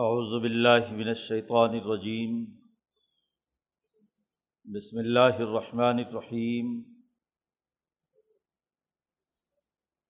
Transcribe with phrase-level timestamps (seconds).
[0.00, 2.36] اعوذ باللہ من الشیطان الرجیم
[4.64, 6.70] بسم اللہ الرحمن الرحیم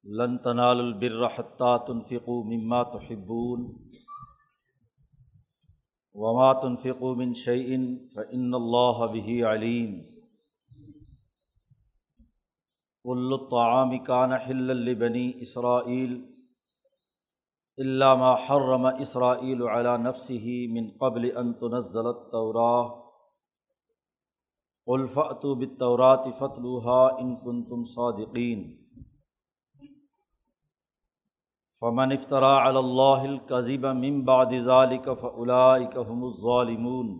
[0.04, 3.66] لن تنالوا البر حتى تنفقوا مما تحبون
[6.14, 10.00] وما تنفقوا من شيء فإن الله به عليم
[13.02, 16.31] كل الطعام كان حلا لبني إسرائيل
[17.78, 22.82] علامہ حرم اسرائیل علی نفسه من قبل ان تنزل التوراہ
[24.86, 28.64] قل فأتوا بالتوراة فتلوها ان کنتم صادقین
[31.82, 35.08] فمن افترى على الله الكذب من بعد ذلك
[36.10, 37.14] هم الظالمون.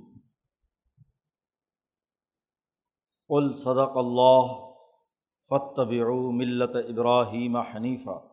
[3.29, 4.53] قل صدق اللہ
[5.49, 8.32] فاتبعوا ملة ابراہیم حنیفہ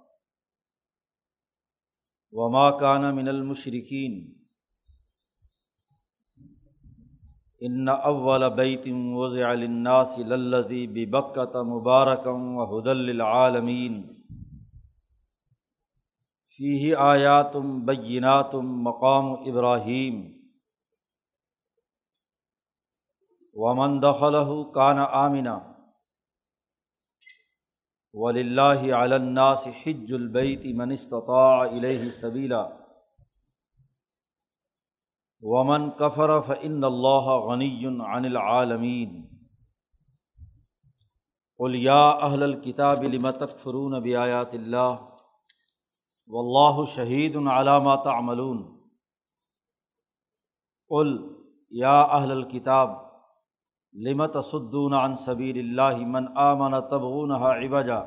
[2.33, 4.35] وما کان من المشرقین
[7.61, 14.01] ان اول بیت وضع للناس للذی ببکت مبارکم و حدل للعالمین
[16.57, 20.21] فیہ آیاتم بیناتم مقام ابراہیم
[23.55, 25.57] ومن دخلہ کان آمنہ
[28.13, 32.67] ولی اللہ علناس حج البیت من استطاع علیہ سبیلا.
[35.41, 39.27] ومن کفر فن اللہ غنی عن العالمین.
[41.57, 44.95] قل یا اہل الکتاب لم تکفرون بیات اللہ؟
[46.27, 48.79] و اللہ شہید علامات عملون
[50.87, 51.33] قل
[51.69, 53.08] یا اہل الکتاب
[53.93, 57.99] لمت صدون عن صبیر اللہ من آمن تبغون عبجا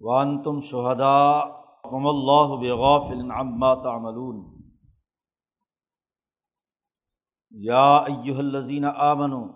[0.00, 1.38] وان تم شہدا
[1.84, 4.56] ام اللہ بغافل عما تعملون.
[7.50, 9.48] یا ایہا الذین آمنوا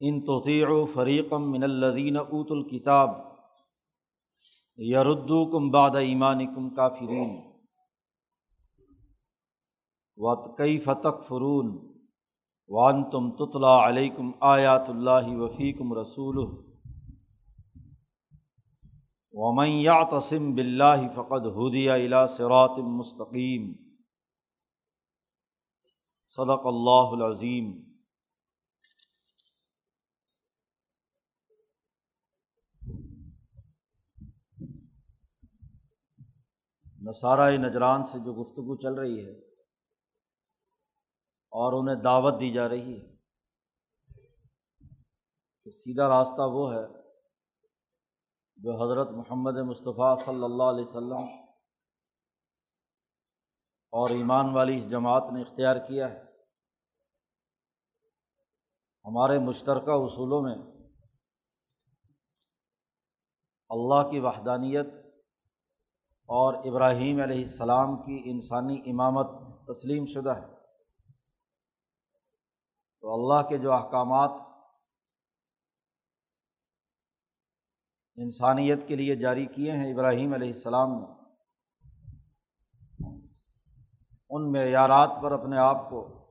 [0.00, 3.10] ان تطیعوا فریقا من الذین اوتوا الکتاب
[4.76, 7.50] یردوکم بعد ایمانکم کافرین
[10.16, 11.89] وَكَيْفَ تَكْفُرُونَ؟
[12.70, 16.36] وان تم تطلا علیکم آیات اللہ وفیکم رسول
[19.34, 23.72] ومن یعتصم باللہ فقد ہدیہ الا صراط مستقیم
[26.30, 27.72] صدق اللہ العظیم
[37.02, 39.49] نصارہ نجران سے جو گفتگو چل رہی ہے
[41.50, 43.16] اور انہیں دعوت دی جا رہی ہے
[45.64, 46.86] کہ سیدھا راستہ وہ ہے
[48.56, 51.40] جو حضرت محمد مصطفیٰ صلی اللہ علیہ وسلم
[53.90, 56.24] اور ایمان والی اس جماعت نے اختیار کیا ہے۔
[59.04, 60.56] ہمارے مشترکہ اصولوں میں
[63.68, 64.86] اللہ کی وحدانیت
[66.26, 69.26] اور ابراہیم علیہ السلام کی انسانی امامت
[69.66, 70.59] تسلیم شدہ ہے۔
[73.00, 74.30] تو اللہ کے جو احکامات
[78.16, 81.06] انسانیت کے لیے جاری کیے ہیں ابراہیم علیہ السلام نے،
[84.30, 86.30] ان معیارات پر اپنے آپ کو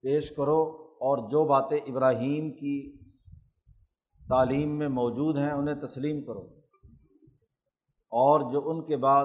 [0.00, 0.62] پیش کرو
[0.94, 3.04] اور جو باتیں ابراہیم کی
[4.28, 6.60] تعلیم میں موجود ہیں انہیں تسلیم کرو۔
[8.08, 9.24] اور جو ان کے بعد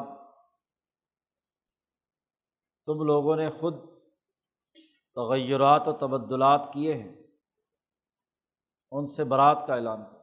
[2.85, 3.88] تم لوگوں نے خود
[5.19, 7.15] تغیرات و تبدلات کیے ہیں،
[8.91, 10.17] ان سے برات کا اعلان کر۔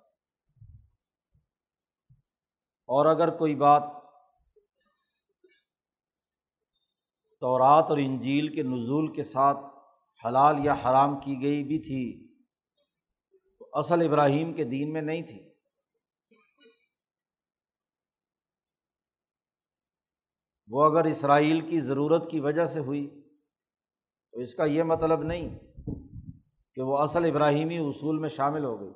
[2.87, 3.83] اور اگر کوئی بات
[7.41, 9.59] تورات اور انجیل کے نزول کے ساتھ
[10.27, 12.35] حلال یا حرام کی گئی بھی تھی،
[13.59, 15.53] تو اصل ابراہیم کے دین میں نہیں تھی۔
[20.69, 23.16] وہ اگر اسرائیل کی ضرورت کی وجہ سے ہوئی
[24.37, 25.59] تو اس کا یہ مطلب نہیں
[26.75, 28.93] کہ وہ اصل ابراہیمی اصول میں شامل ہو گئی۔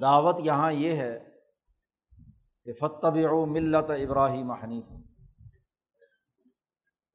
[0.00, 1.28] دعوت یہاں یہ ہے
[2.64, 4.84] کہ فتب او ملت ابراہیم حنیف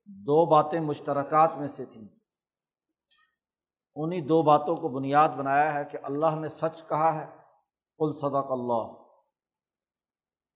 [0.06, 2.07] دو باتیں مشترکات میں سے تھیں۔
[3.95, 7.25] انہیں دو باتوں کو بنیاد بنایا ہے کہ اللہ نے سچ کہا ہے
[7.97, 9.01] کل صدق اللہ۔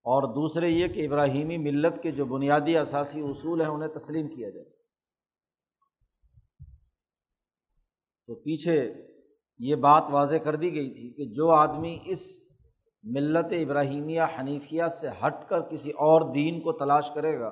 [0.04, 4.50] اور دوسرے یہ کہ ابراہیمی ملت کے جو بنیادی اثاثی اصول ہیں، انہیں تسلیم کیا
[4.50, 4.75] جائے۔
[8.26, 8.94] تو پیچھے
[9.58, 12.26] یہ بات واضح کر دی گئی تھی کہ جو آدمی اس
[13.02, 17.50] ملت ابراہیمیہ حنیفیہ سے ہٹ کر کسی اور دین کو تلاش کرے گا،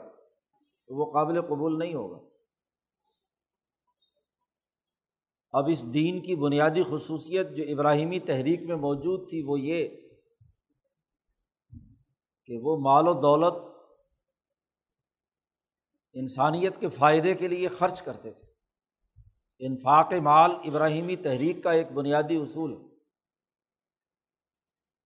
[0.86, 2.28] تو وہ قابل قبول نہیں ہوگا۔
[5.50, 9.88] اب اس دین کی بنیادی خصوصیت جو ابراہیمی تحریک میں موجود تھی وہ یہ
[12.46, 13.54] کہ وہ مال و دولت
[16.12, 18.53] انسانیت کے فائدے کے لیے خرچ کرتے تھے۔
[19.66, 22.94] انفاق مال ابراہیمی تحریک کا ایک بنیادی اصول ہے۔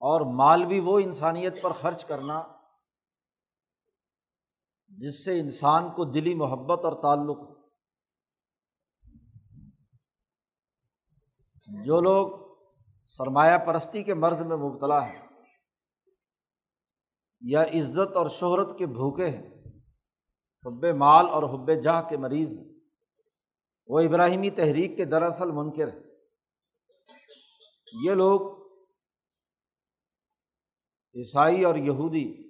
[0.01, 2.43] اور مال بھی وہ انسانیت پر خرچ کرنا
[4.87, 7.37] جس سے انسان کو دلی محبت اور تعلق
[11.85, 12.55] جو لوگ
[13.05, 15.25] سرمایہ پرستی کے مرض میں مبتلا ہیں
[17.41, 19.49] یا عزت اور شہرت کے بھوکے ہیں،
[20.65, 22.68] حب مال اور حب جاہ کے مریض ہیں۔
[23.89, 25.99] وہ ابراہیمی تحریک کے دراصل منکر ہے
[28.05, 28.41] یہ لوگ
[31.15, 32.49] عیسائی اور یہودی،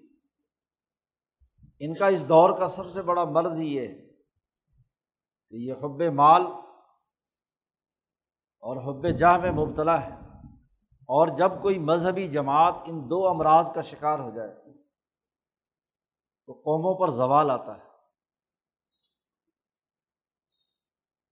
[1.79, 3.93] ان کا اس دور کا سب سے بڑا مرض یہ ہے
[5.49, 6.41] کہ یہ حب مال
[8.63, 10.15] اور حب جاہ میں مبتلا ہے
[11.09, 14.55] اور جب کوئی مذہبی جماعت ان دو امراض کا شکار ہو جائے
[16.45, 17.88] تو قوموں پر زوال آتا ہے۔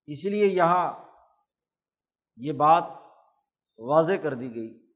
[0.08, 0.94] اس لیے یہاں
[2.36, 2.84] یہ بات
[3.78, 4.92] واضح کر دی گئی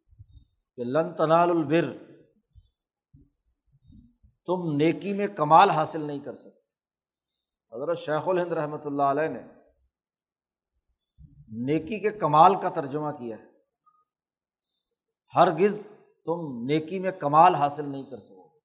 [0.76, 1.98] کہ لن تنال البر،
[4.46, 6.62] تم نیکی میں کمال حاصل نہیں کر سکتے۔
[7.76, 9.42] حضرت شیخ الہند رحمۃ اللہ علیہ نے
[11.48, 13.44] نیکی کے کمال کا ترجمہ کیا ہے۔
[15.36, 18.60] ہرگز تم نیکی میں کمال حاصل نہیں کر سکو۔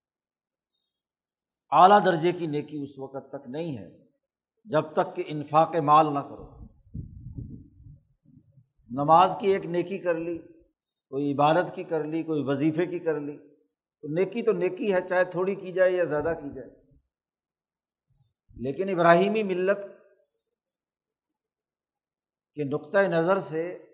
[1.70, 4.05] اعلیٰ درجے کی نیکی اس وقت تک نہیں ہے۔
[4.70, 6.46] جب تک کہ انفاق مال نہ کرو۔
[8.90, 10.38] نماز کی ایک نیکی کر لی،
[11.08, 13.36] کوئی عبادت کی کر لی، کوئی وظیفے کی کر لی،
[14.02, 16.70] تو نیکی تو نیکی ہے، چاہے تھوڑی کی جائے یا زیادہ کی جائے۔
[18.56, 19.78] لیکن ابراہیمی ملت
[22.54, 23.86] کے نقطۂ نظر سے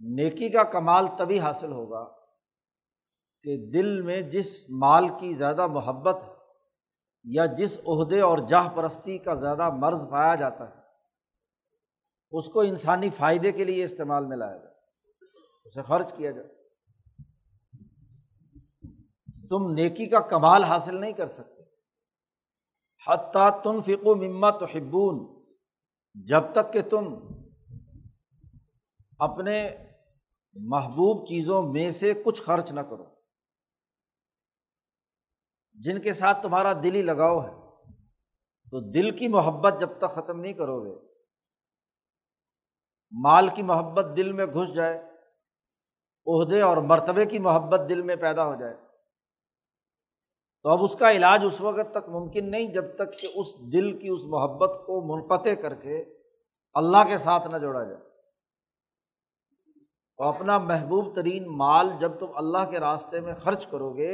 [0.00, 2.04] نیکی کا کمال تبھی حاصل ہوگا
[3.42, 6.39] کہ دل میں جس مال کی زیادہ محبت ہے
[7.24, 10.80] یا جس عہدے اور جاہ پرستی کا زیادہ مرض پایا جاتا ہے،
[12.30, 14.74] اس کو انسانی فائدے کے لیے استعمال میں لایا جائے
[15.64, 16.48] اسے خرچ کیا جائے
[19.48, 21.62] تم نیکی کا کمال حاصل نہیں کر سکتے۔
[23.06, 25.44] حتیٰ تم فکو ممت حبون
[26.14, 27.14] جب تک کہ تم
[29.18, 29.68] اپنے
[30.54, 33.09] محبوب چیزوں میں سے کچھ خرچ نہ کرو۔
[35.84, 37.52] جن کے ساتھ تمہارا دلی لگاؤ ہے،
[38.70, 40.94] تو دل کی محبت جب تک ختم نہیں کرو گے،
[43.12, 44.98] مال کی محبت دل میں گھس جائے،
[46.26, 48.74] عہدے اور مرتبے کی محبت دل میں پیدا ہو جائے۔
[50.62, 53.98] تو اب اس کا علاج اس وقت تک ممکن نہیں جب تک کہ اس دل
[53.98, 56.04] کی اس محبت کو منقطع کر کے
[56.74, 58.02] اللہ کے ساتھ نہ جوڑا جائے۔
[60.16, 64.12] تو اپنا محبوب ترین مال جب تم اللہ کے راستے میں خرچ کرو گے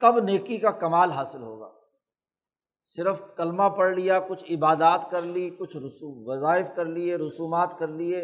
[0.00, 1.70] کب نیکی کا کمال حاصل ہوگا؟
[2.82, 7.88] صرف کلمہ پڑھ لیا، کچھ عبادات کر لی، کچھ رسوم وظائف کر لیے، رسومات کر
[7.88, 8.20] لیے،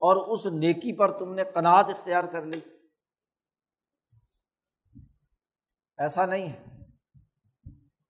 [0.00, 2.60] اور اس نیکی پر تم نے قناعت اختیار کر لی۔
[5.98, 6.64] ایسا نہیں ہے۔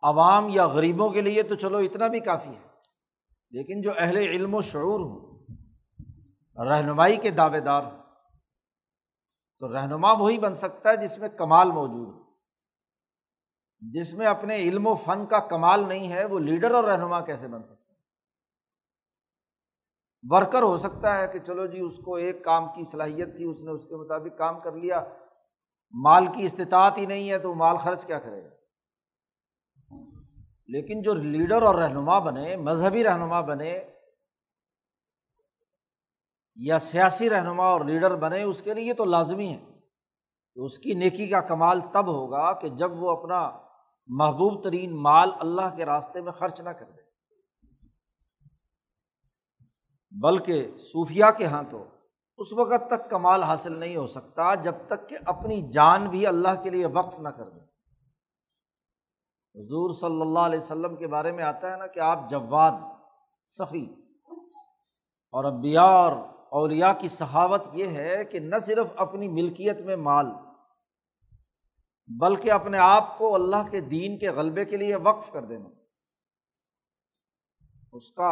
[0.03, 2.67] عوام یا غریبوں کے لیے تو چلو اتنا بھی کافی ہے،
[3.51, 5.47] لیکن جو اہل علم و شعور ہوں،
[6.69, 8.03] رہنمائی کے دعوے دار ہوں،
[9.59, 12.28] تو رہنما وہی بن سکتا ہے جس میں کمال موجود ہو۔
[13.81, 17.49] جس میں اپنے علم و فن کا کمال نہیں ہے، وہ لیڈر اور رہنما کیسے
[17.49, 17.99] بن سکتا ہے؟
[20.23, 23.61] ورکر ہو سکتا ہے کہ چلو جی اس کو ایک کام کی صلاحیت تھی، اس
[23.61, 25.05] نے اس کے مطابق کام کر لیا۔
[25.93, 28.49] مال کی استطاعت ہی نہیں ہے تو وہ مال خرچ کیا کرے گا؟
[30.67, 33.81] لیکن جو لیڈر اور رہنما بنے، مذہبی رہنما بنے
[36.57, 39.65] یا سیاسی رہنما اور لیڈر بنے، اس کے لیے تو لازمی ہے۔
[40.55, 43.68] کہ اس کی نیکی کا کمال تب ہوگا کہ جب وہ اپنا
[44.09, 47.01] محبوب ترین مال اللہ کے راستے میں خرچ نہ کر دے۔
[50.11, 51.85] بلکہ صوفیہ کے یہاں تو
[52.39, 56.63] اس وقت تک کمال حاصل نہیں ہو سکتا جب تک کہ اپنی جان بھی اللہ
[56.63, 57.61] کے لیے وقف نہ کر دے۔
[59.63, 62.73] حضور صلی اللہ علیہ وسلم کے بارے میں آتا ہے نا کہ آپ جواد،
[63.47, 63.87] سخی۔
[65.31, 66.13] اور ابیا اور
[66.51, 70.27] اولیا کی سخاوت یہ ہے کہ نہ صرف اپنی ملکیت میں مال
[72.09, 75.69] بلکہ اپنے آپ کو اللہ کے دین کے غلبے کے لیے وقف کر دینا۔
[77.93, 78.29] اس کا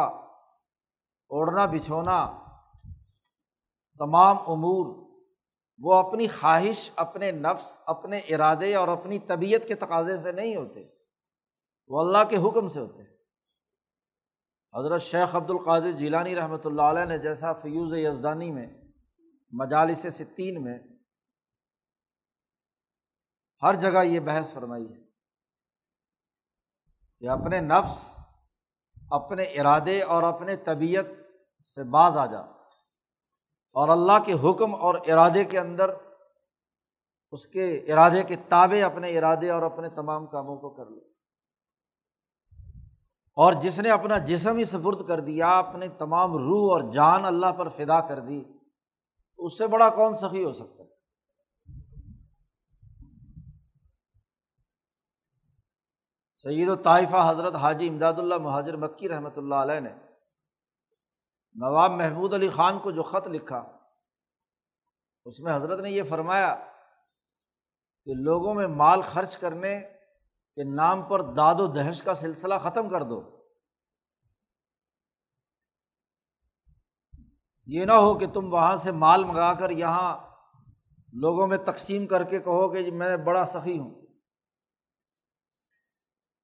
[1.31, 2.25] اوڑھنا بچھونا،
[3.99, 4.85] تمام امور،
[5.79, 10.83] وہ اپنی خواہش، اپنے نفس، اپنے ارادے اور اپنی طبیعت کے تقاضے سے نہیں ہوتے،
[11.87, 13.03] وہ اللہ کے حکم سے ہوتے
[14.73, 18.67] حضرت شیخ عبد القادر جیلانی رحمۃ اللہ علیہ نے جیسا فیوز یزدانی میں،
[19.51, 20.79] مجالس ستین میں
[23.61, 25.05] ہر جگہ یہ بحث فرمائی ہے
[27.23, 27.97] کہ اپنے نفس،
[29.11, 31.05] اپنے ارادے اور اپنے طبیعت
[31.67, 32.39] سے باز آ جا
[33.75, 35.89] اور اللہ کے حکم اور ارادے کے اندر،
[37.33, 40.99] اس کے ارادے کے تابع اپنے ارادے اور اپنے تمام کاموں کو کر لو
[43.37, 47.51] اور جس نے اپنا جسم ہی سفرد کر دیا اپنے تمام روح اور جان اللہ
[47.57, 48.43] پر فدا کر دی،
[49.39, 50.86] اس سے بڑا کون سخی ہو سکتا ہے؟
[56.37, 59.93] سعید و طائفہ حضرت حاجی امداد اللہ مہاجر مکی رحمۃ اللہ علیہ نے
[61.55, 63.57] نواب محمود علی خان کو جو خط لکھا،
[65.25, 66.55] اس میں حضرت نے یہ فرمایا
[68.05, 69.79] کہ لوگوں میں مال خرچ کرنے
[70.55, 73.21] کے نام پر داد و دہش کا سلسلہ ختم کر دو۔
[77.65, 80.17] یہ نہ ہو کہ تم وہاں سے مال منگا کر یہاں
[81.13, 84.06] لوگوں میں تقسیم کر کے کہو کہ جی میں بڑا سخی ہوں۔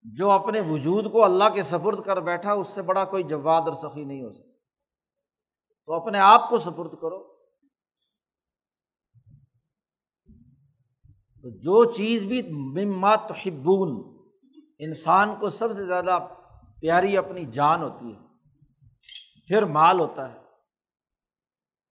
[0.03, 3.74] جو اپنے وجود کو اللہ کے سپرد کر بیٹھا، اس سے بڑا کوئی جواد اور
[3.74, 4.51] سخی نہیں ہو سکتا
[5.86, 7.33] تو اپنے آپ کو سپرد کرو۔
[11.41, 12.41] تو جو چیز بھی
[12.86, 14.17] ممات حبون
[14.79, 16.19] انسان کو سب سے زیادہ
[16.81, 18.19] پیاری اپنی جان ہوتی ہے،
[19.48, 20.39] پھر مال ہوتا ہے۔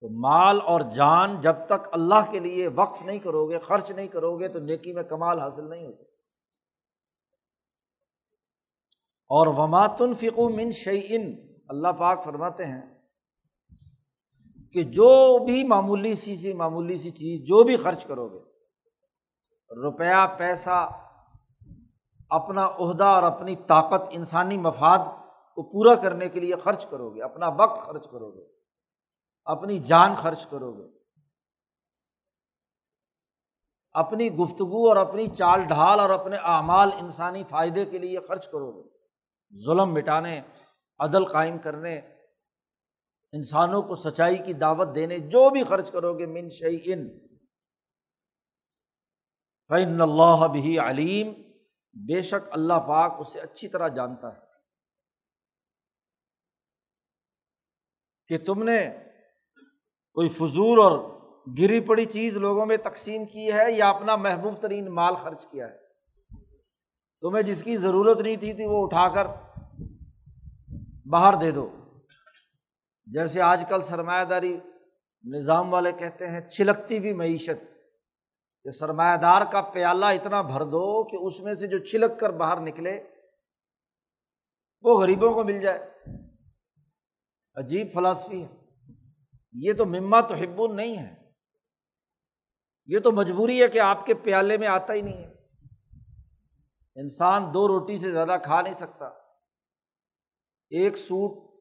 [0.01, 4.07] تو مال اور جان جب تک اللہ کے لیے وقف نہیں کرو گے، خرچ نہیں
[4.07, 6.10] کرو گے، تو نیکی میں کمال حاصل نہیں ہو سکتا
[9.31, 11.35] اور وماتن فکو من شعین
[11.67, 12.81] اللہ پاک فرماتے ہیں
[14.75, 18.39] کہ جو بھی معمولی سی سی معمولی سی چیز جو بھی خرچ کرو گے،
[19.83, 20.89] روپیہ، پیسہ،
[22.29, 25.07] اپنا عہدہ اور اپنی طاقت، انسانی مفاد
[25.57, 28.45] کو پورا کرنے کے لیے خرچ کرو گے، اپنا وقت خرچ کرو گے،
[29.47, 30.87] اپنی جان خرچ کرو گے،
[33.95, 38.71] اپنی گفتگو اور اپنی چال ڈھال اور اپنے اعمال انسانی فائدے کے لیے خرچ کرو
[38.71, 38.89] گے۔
[39.65, 40.41] ظلم مٹانے،
[40.99, 41.97] عدل قائم کرنے،
[43.31, 47.19] انسانوں کو سچائی کی دعوت دینے، جو بھی خرچ کرو گے، من شعی ان
[49.67, 51.33] فن اللہ بھی علیم
[52.07, 54.51] بے شک اللہ پاک اسے اچھی طرح جانتا ہے۔
[58.27, 58.97] کہ تم نے
[60.13, 61.21] کوئی فضول اور
[61.57, 65.67] گری پڑی چیز لوگوں میں تقسیم کی ہے یا اپنا محبوب ترین مال خرچ کیا
[65.67, 65.80] ہے؟
[67.21, 69.27] تمہیں جس کی ضرورت نہیں تھی تھی وہ اٹھا کر
[71.09, 71.69] باہر دے دو۔
[73.05, 74.59] جیسے آج کل سرمایہ داری
[75.23, 77.71] نظام والے کہتے ہیں، چھلکتی ہوئی معیشت۔
[78.63, 82.29] کہ سرمایہ دار کا پیالہ اتنا بھر دو کہ اس میں سے جو چھلک کر
[82.29, 83.03] باہر نکلے،
[84.81, 85.89] وہ غریبوں کو مل جائے۔
[87.55, 88.55] عجیب فلاسفی ہے۔
[89.53, 91.31] یہ تو مما تو ہبون نہیں ہے۔
[92.85, 95.40] یہ تو مجبوری ہے کہ آپ کے پیالے میں آتا ہی نہیں ہے۔
[97.01, 99.05] انسان دو روٹی سے زیادہ کھا نہیں سکتا۔
[100.69, 101.51] ایک سوٹ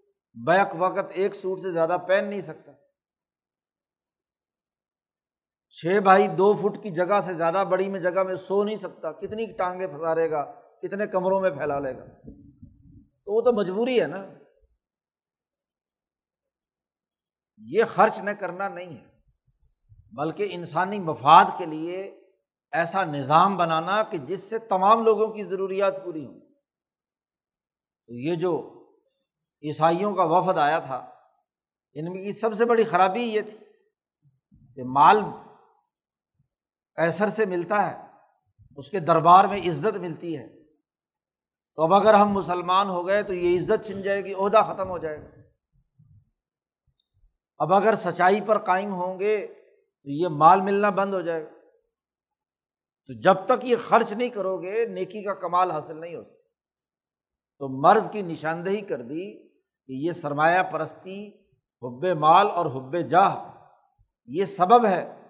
[0.47, 2.73] بیک وقت ایک سوٹ سے زیادہ پہن نہیں سکتا۔
[5.71, 9.13] چھ بھائی دو فٹ کی جگہ سے زیادہ بڑی میں جگہ میں سو نہیں سکتا۔
[9.13, 12.05] کتنی ٹانگیں پھنسارے گا، کتنے کمروں میں پھیلا لے گا۔
[13.25, 14.27] تو وہ تو مجبوری ہے نا۔
[17.59, 19.07] یہ خرچ نہ کرنا نہیں ہے،
[20.13, 22.20] بلکہ انسانی مفاد کے لیے
[22.73, 26.41] ایسا نظام بنانا کہ جس سے تمام لوگوں کی ضروریات پوری ہوں۔
[28.07, 28.81] تو یہ جو
[29.62, 30.97] عیسائیوں کا وفد آیا تھا،
[31.93, 33.59] ان کی سب سے بڑی خرابی یہ تھی
[34.75, 35.21] کہ مال
[36.95, 38.07] کیسر سے ملتا ہے،
[38.77, 40.49] اس کے دربار میں عزت ملتی ہے۔
[41.75, 44.89] تو اب اگر ہم مسلمان ہو گئے تو یہ عزت چھن جائے گی، عہدہ ختم
[44.89, 45.29] ہو جائے گا۔
[47.59, 49.47] اب اگر سچائی پر قائم ہوں گے
[50.03, 51.60] تو یہ مال ملنا بند ہو جائے گا۔
[53.11, 56.49] تو جب تک یہ خرچ نہیں کرو گے، نیکی کا کمال حاصل نہیں ہو سکتا۔
[57.59, 61.29] تو مرض کی نشاندہی کر دی کہ یہ سرمایہ پرستی،
[61.83, 63.52] حب مال اور حب جاہ،
[64.26, 65.23] یہ سبب ہے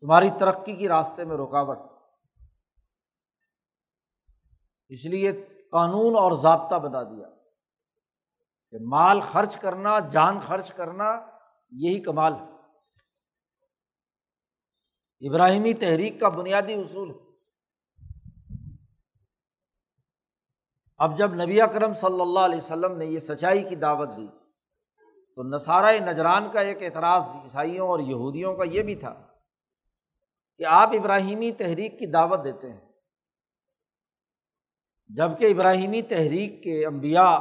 [0.00, 1.78] تمہاری ترقی کی راستے میں رکاوٹ۔
[4.88, 5.32] اس لیے
[5.72, 7.28] قانون اور ضابطہ بتا دیا
[8.70, 11.26] کہ مال خرچ کرنا، جان خرچ کرنا،
[11.70, 12.51] یہی کمال ہے۔
[15.22, 17.32] ابراہیمی تحریک کا بنیادی اصول ہے۔
[20.96, 24.26] اب جب نبی اکرم صلی اللہ علیہ وسلم نے یہ سچائی کی دعوت دی،
[25.34, 29.26] تو نصارۂ نجران کا ایک اعتراض عیسائیوں اور یہودیوں کا یہ بھی تھا
[30.58, 32.80] کہ آپ ابراہیمی تحریک کی دعوت دیتے ہیں۔
[35.08, 37.36] جبکہ ابراہیمی تحریک کے انبیاء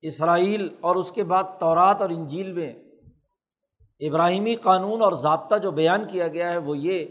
[0.00, 2.89] اسرائیل اور اس کے بعد تورات اور انجیل میں
[4.00, 7.04] ابراہیمی قانون اور ضابطہ جو بیان کیا گیا ہے وہ یہ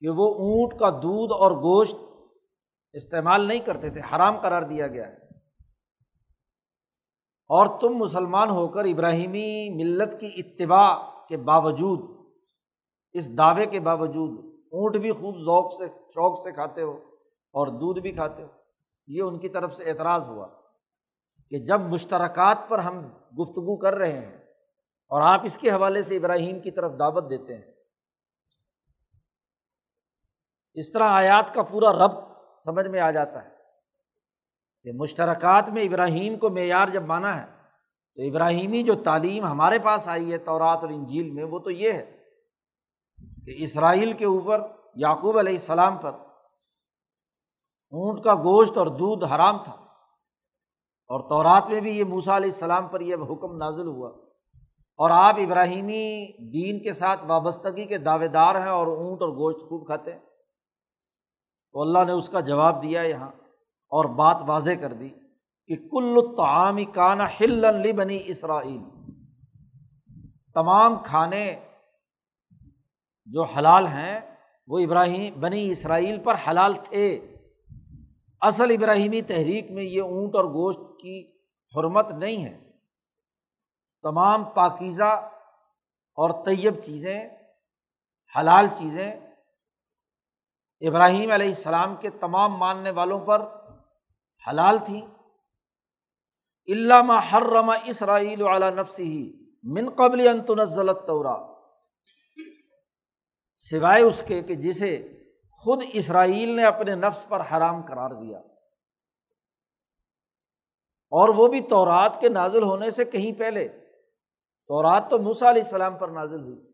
[0.00, 1.96] کہ وہ اونٹ کا دودھ اور گوشت
[2.92, 5.14] استعمال نہیں کرتے تھے، حرام قرار دیا گیا ہے۔
[7.50, 10.94] اور تم مسلمان ہو کر ابراہیمی ملت کی اتباع
[11.28, 12.00] کے باوجود،
[13.12, 14.38] اس دعوے کے باوجود
[14.72, 16.96] اونٹ بھی خوب ذوق سے، شوق سے کھاتے ہو
[17.54, 18.48] اور دودھ بھی کھاتے ہو،
[19.06, 20.46] یہ ان کی طرف سے اعتراض ہوا
[21.48, 24.36] کہ جب مشترکات پر ہم گفتگو کر رہے ہیں
[25.08, 27.72] اور آپ اس کے حوالے سے ابراہیم کی طرف دعوت دیتے ہیں۔
[30.74, 32.24] اس طرح آیات کا پورا ربط
[32.64, 33.48] سمجھ میں آ جاتا ہے
[34.82, 37.46] کہ مشترکات میں ابراہیم کو معیار جب مانا ہے
[38.14, 41.92] تو ابراہیمی جو تعلیم ہمارے پاس آئی ہے تورات اور انجیل میں وہ تو یہ
[41.92, 42.24] ہے
[43.46, 44.60] کہ اسرائیل کے اوپر
[44.94, 46.12] یعقوب علیہ السلام پر
[47.92, 49.89] اونٹ کا گوشت اور دودھ حرام تھا۔
[51.10, 54.08] اور تورات میں بھی یہ موسا علیہ السلام پر یہ حکم نازل ہوا۔
[54.96, 59.60] اور آپ ابراہیمی دین کے ساتھ وابستگی کے دعوے دار ہیں اور اونٹ اور گوشت
[59.60, 60.20] خوب کھاتے ہیں۔
[61.72, 63.28] تو اللہ نے اس کا جواب دیا یہاں
[63.88, 65.08] اور بات واضح کر دی
[65.66, 68.82] کہ کل تعامی کانا ہل بنی اسرائیل۔
[70.54, 71.60] تمام کھانے
[73.24, 74.20] جو حلال ہیں
[74.66, 77.29] وہ ابراہیم بنی اسرائیل پر حلال تھے۔
[78.42, 81.30] اصل ابراہیمی تحریک میں یہ اونٹ اور گوشت کی
[81.74, 82.70] حرمت نہیں ہے۔
[84.02, 85.12] تمام پاکیزہ
[86.18, 87.28] اور طیب چیزیں،
[88.38, 89.10] حلال چیزیں
[90.80, 93.42] ابراہیم علیہ السلام کے تمام ماننے والوں پر
[94.50, 95.02] حلال تھیں۔
[96.68, 101.36] علامہ حرما اسرائیل علیہ نفسی ہی من قبل انتنزلت تورا
[103.56, 105.19] سوائے اس کے کہ جسے
[105.64, 108.38] خود اسرائیل نے اپنے نفس پر حرام قرار دیا۔
[111.10, 113.68] اور وہ بھی تورات کے نازل ہونے سے کہیں پہلے۔
[114.66, 116.72] تورات تو موسا علیہ السلام پر نازل ہوئی۔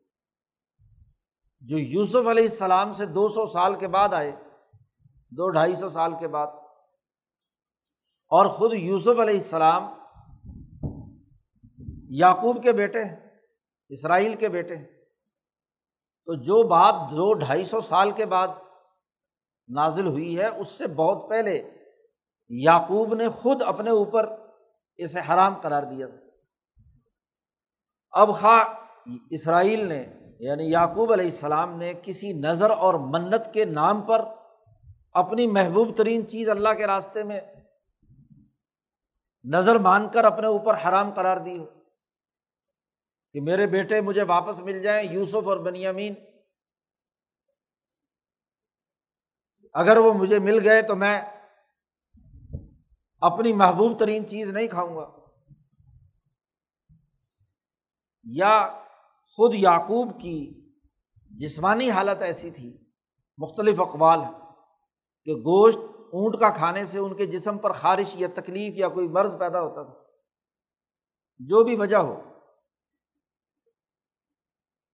[1.60, 4.32] جو یوسف علیہ السلام سے دو سو سال کے بعد آئے،
[5.30, 6.46] دو ڈھائی سو سال کے بعد۔
[8.28, 9.92] اور خود یوسف علیہ السلام
[12.10, 13.16] یعقوب کے بیٹے ہیں،
[13.88, 14.84] اسرائیل کے بیٹے ہیں۔
[16.24, 18.48] تو جو بات دو ڈھائی سو سال کے بعد
[19.68, 21.70] نازل ہوئی ہے، اس سے بہت پہلے
[22.50, 24.26] یعقوب نے خود اپنے اوپر
[24.98, 26.16] اسے حرام قرار دیا تھا۔
[28.10, 28.64] اب خواہ
[29.30, 30.04] اسرائیل نے
[30.40, 34.24] یعنی یعقوب علیہ السلام نے کسی نظر اور منت کے نام پر
[35.12, 37.40] اپنی محبوب ترین چیز اللہ کے راستے میں
[39.44, 41.64] نظر مان کر اپنے اوپر حرام قرار دی ہو
[43.34, 46.14] کہ میرے بیٹے مجھے واپس مل جائیں، یوسف اور بنیامین
[49.76, 51.20] اگر وہ مجھے مل گئے تو میں
[53.20, 55.10] اپنی محبوب ترین چیز نہیں کھاؤں گا۔
[58.24, 58.82] یا
[59.36, 60.70] خود یعقوب کی
[61.30, 62.76] جسمانی حالت ایسی تھی،
[63.38, 64.20] مختلف اقوال
[65.24, 65.78] کہ گوشت
[66.12, 69.60] اونٹ کا کھانے سے ان کے جسم پر خارش یا تکلیف یا کوئی مرض پیدا
[69.60, 70.02] ہوتا تھا۔
[71.38, 72.22] جو بھی وجہ ہو۔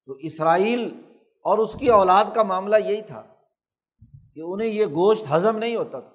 [0.06, 3.31] تو اسرائیل اور اس کی اولاد کا معاملہ یہی تھا۔
[4.34, 6.08] کہ انہیں یہ گوشت ہضم نہیں ہوتا تھا۔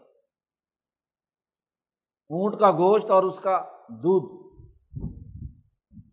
[2.29, 4.47] اونٹ کا گوشت اور اس کا دودھ،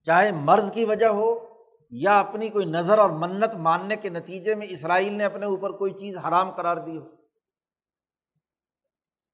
[0.03, 1.35] چاہے مرض کی وجہ ہو
[1.91, 5.93] یا اپنی کوئی نظر اور منت ماننے کے نتیجے میں اسرائیل نے اپنے اوپر کوئی
[5.93, 7.09] چیز حرام قرار دی ہو۔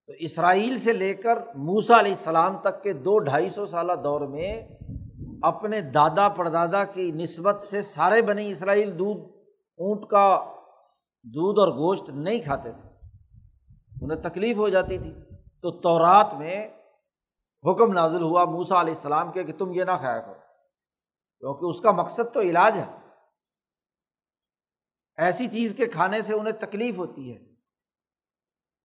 [0.07, 4.21] تو اسرائیل سے لے کر موسا علیہ السلام تک کے دو ڈھائی سو سالہ دور
[4.21, 4.67] میں
[5.43, 9.21] اپنے دادا پردادا کی نسبت سے سارے بنے اسرائیل دودھ،
[9.79, 10.50] اونٹ کا
[11.23, 12.89] دودھ اور گوشت نہیں کھاتے تھے۔
[14.01, 15.13] انہیں تکلیف ہو جاتی تھی۔
[15.61, 16.67] تو تورات میں
[17.71, 20.39] حکم نازل ہوا موسا علیہ السلام کے کہ تم یہ نہ کھایا کرو۔
[21.39, 22.85] کیونکہ اس کا مقصد تو علاج ہے۔
[25.17, 27.39] ایسی چیز کے کھانے سے انہیں تکلیف ہوتی ہے۔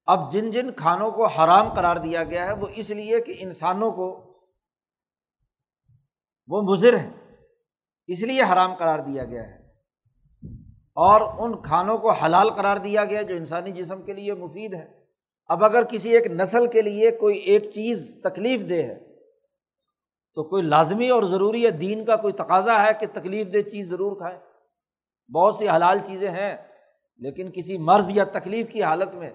[0.04, 3.90] اب جن جن کھانوں کو حرام قرار دیا گیا ہے، وہ اس لیے کہ انسانوں
[3.92, 4.22] کو
[6.48, 7.10] وہ مضر ہے
[8.06, 9.65] اس لیے حرام قرار دیا گیا ہے۔
[10.96, 14.86] اور ان کھانوں کو حلال قرار دیا گیا جو انسانی جسم کے لیے مفید ہے۔
[15.50, 18.94] اب اگر کسی ایک نسل کے لیے کوئی ایک چیز تکلیف دہ ہے،
[20.36, 23.88] تو کوئی لازمی اور ضروری ہے، دین کا کوئی تقاضا ہے کہ تکلیف دہ چیز
[23.88, 24.38] ضرور کھائے
[25.30, 26.56] بہت سی حلال چیزیں ہیں،
[27.20, 29.30] لیکن کسی مرض یا تکلیف کی حالت میں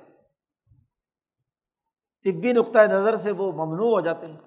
[2.25, 4.39] طبی نقطۂ نظر سے وہ ممنوع ہو جاتے ہیں۔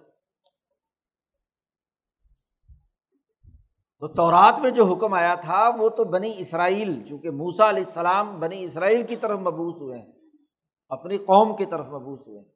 [4.04, 8.40] تو تورات میں جو حکم آیا تھا، وہ تو بنی اسرائیل، چونکہ موسا علیہ السلام
[8.40, 10.12] بنی اسرائیل کی طرف مبوس ہوئے ہیں،
[10.88, 12.48] اپنی قوم کی طرف مبوس ہوئے ہیں۔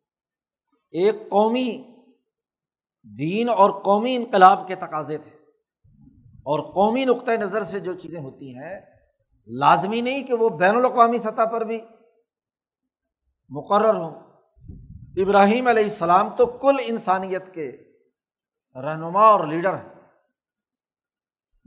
[0.91, 1.83] ایک قومی
[3.19, 5.31] دین اور قومی انقلاب کے تقاضے تھے۔
[6.21, 8.81] اور قومی نقطۂ نظر سے جو چیزیں ہوتی ہیں،
[9.47, 11.81] لازمی نہیں کہ وہ بین الاقوامی سطح پر بھی
[13.49, 14.21] مقرر ہوں۔
[15.17, 17.77] ابراہیم علیہ السلام تو کل انسانیت کے
[18.75, 19.98] رہنما اور لیڈر ہیں۔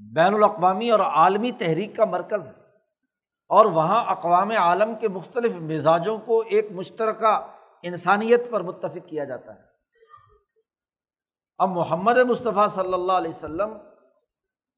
[0.09, 2.61] بین الاقوامی اور عالمی تحریک کا مرکز ہے۔
[3.49, 7.47] اور وہاں اقوام عالم کے مختلف مزاجوں کو ایک مشترکہ
[7.83, 9.61] انسانیت پر متفق کیا جاتا ہے۔
[11.57, 13.77] اب محمد مصطفیٰ صلی اللہ علیہ وسلم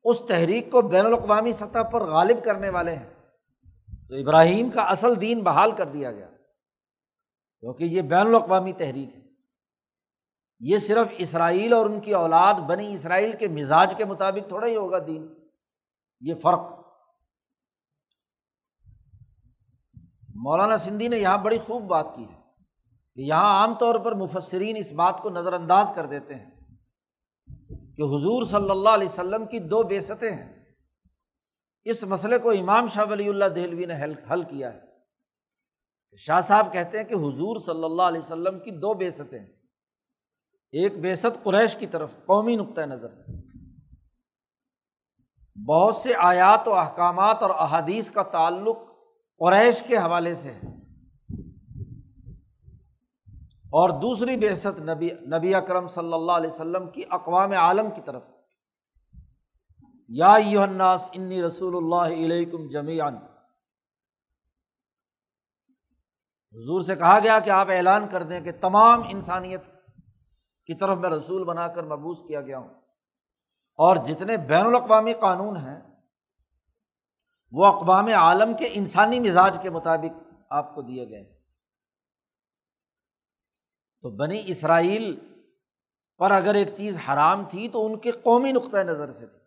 [0.03, 3.09] اس تحریک کو بین الاقوامی سطح پر غالب کرنے والے ہیں۔
[4.09, 6.27] تو ابراہیم کا اصل دین بحال کر دیا گیا۔
[7.59, 9.22] کیونکہ یہ بین الاقوامی تحریک ہے۔
[10.65, 14.75] یہ صرف اسرائیل اور ان کی اولاد بنی اسرائیل کے مزاج کے مطابق تھوڑا ہی
[14.75, 15.33] ہوگا دین۔
[16.21, 16.59] یہ فرق۔
[20.35, 22.41] مولانا سندھی نے یہاں بڑی خوب بات کی ہے
[23.15, 26.51] کہ یہاں عام طور پر مفسرین اس بات کو نظر انداز کر دیتے ہیں
[27.95, 30.65] کہ حضور صلی اللہ علیہ وسلم کی دو بے ستیں ہیں۔
[31.83, 34.79] اس مسئلے کو امام شاہ ولی اللہ دہلوی نے حل کیا ہے۔
[36.17, 39.52] شاہ صاحب کہتے ہیں کہ حضور صلی اللہ علیہ وسلم کی دو بے ستیں ہیں۔
[40.73, 43.31] ایک بے ست قریش کی طرف قومی نقطۂ نظر سے۔
[45.67, 48.77] بہت سے آیات و احکامات اور احادیث کا تعلق
[49.39, 50.83] قریش کے حوالے سے ہے۔
[53.49, 58.23] اور دوسری بےست نبی نبی اکرم صلی اللہ علیہ وسلم کی اقوام عالم کی طرف۔
[60.07, 63.15] یا الناس انی رسول اللہ علیکم جمیان
[66.53, 69.61] حضور سے کہا گیا کہ آپ اعلان کر دیں کہ تمام انسانیت
[70.65, 72.69] کی طرف میں رسول بنا کر مبوس کیا گیا ہوں۔
[73.75, 75.81] اور جتنے بین الاقوامی قانون ہیں،
[77.51, 81.41] وہ اقوام عالم کے انسانی مزاج کے مطابق آپ کو دیے گئے۔
[84.01, 85.19] تو بنی اسرائیل
[86.17, 89.39] پر اگر ایک چیز حرام تھی، تو ان کے قومی نقطۂ نظر سے تھی۔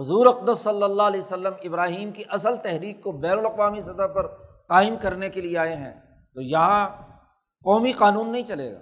[0.00, 4.26] حضور اقدس صلی اللہ علیہ وسلم ابراہیم کی اصل تحریک کو بین الاقوامی سطح پر
[4.68, 6.88] قائم کرنے کے لیے آئے ہیں، تو یہاں
[7.64, 8.78] قومی قانون نہیں چلے گا۔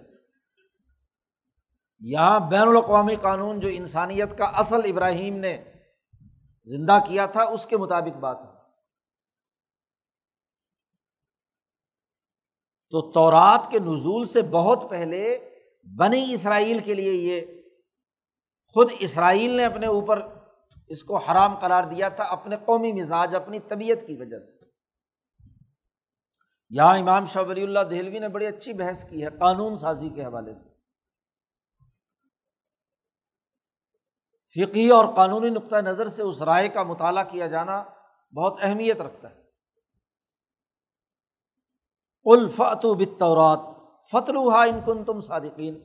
[2.09, 5.64] یہاں بین الاقوامی قانون جو انسانیت کا اصل ابراہیم نے
[6.64, 8.57] زندہ کیا تھا، اس کے مطابق بات ہے۔
[12.90, 15.51] تو تورات کے نزول سے بہت پہلے
[15.99, 17.62] بنی اسرائیل کے لیے یہ
[18.75, 20.27] خود اسرائیل نے اپنے اوپر
[20.88, 24.53] اس کو حرام قرار دیا تھا، اپنے قومی مزاج، اپنی طبیعت کی وجہ سے۔
[26.71, 30.25] یہاں امام شاہ ولی اللہ دہلوی نے بڑی اچھی بحث کی ہے، قانون سازی کے
[30.25, 30.76] حوالے سے۔
[34.57, 37.85] فقی اور قانونی نقطۂ نظر سے اس رائے کا مطالعہ کیا جانا
[38.37, 39.47] بہت اہمیت رکھتا ہے۔
[42.25, 43.59] الفت بطورات
[44.12, 45.79] فتلوحا ان کن تم صادقین۔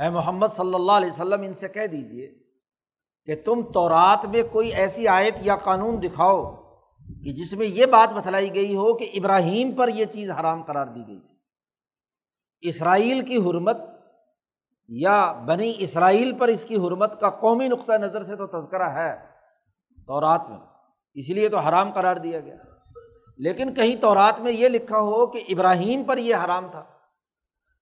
[0.00, 2.38] اے محمد صلی اللہ علیہ وسلم، ان سے کہہ دیجیے
[3.24, 6.56] کہ تم تورات میں کوئی ایسی آیت یا قانون دکھاؤ
[7.24, 10.86] کہ جس میں یہ بات بتلائی گئی ہو کہ ابراہیم پر یہ چیز حرام قرار
[10.86, 11.34] دی گئی تھی۔
[12.60, 13.76] اسرائیل کی حرمت
[14.92, 19.26] یا بنی اسرائیل پر اس کی حرمت کا قومی نقطۂ نظر سے تو تذکرہ ہے
[20.06, 20.58] تورات میں،
[21.14, 22.56] اس لیے تو حرام قرار دیا گیا۔
[23.36, 26.84] لیکن کہیں تورات میں یہ لکھا ہو کہ ابراہیم پر یہ حرام تھا۔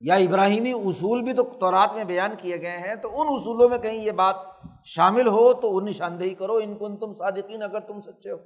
[0.00, 3.78] یا ابراہیمی اصول بھی تو تورات میں بیان کیے گئے ہیں، تو ان اصولوں میں
[3.78, 4.36] کہیں یہ بات
[4.84, 8.36] شامل ہو تو ان نشاندہی کرو۔ ان کو تم صادقین، اگر تم سچے ہو۔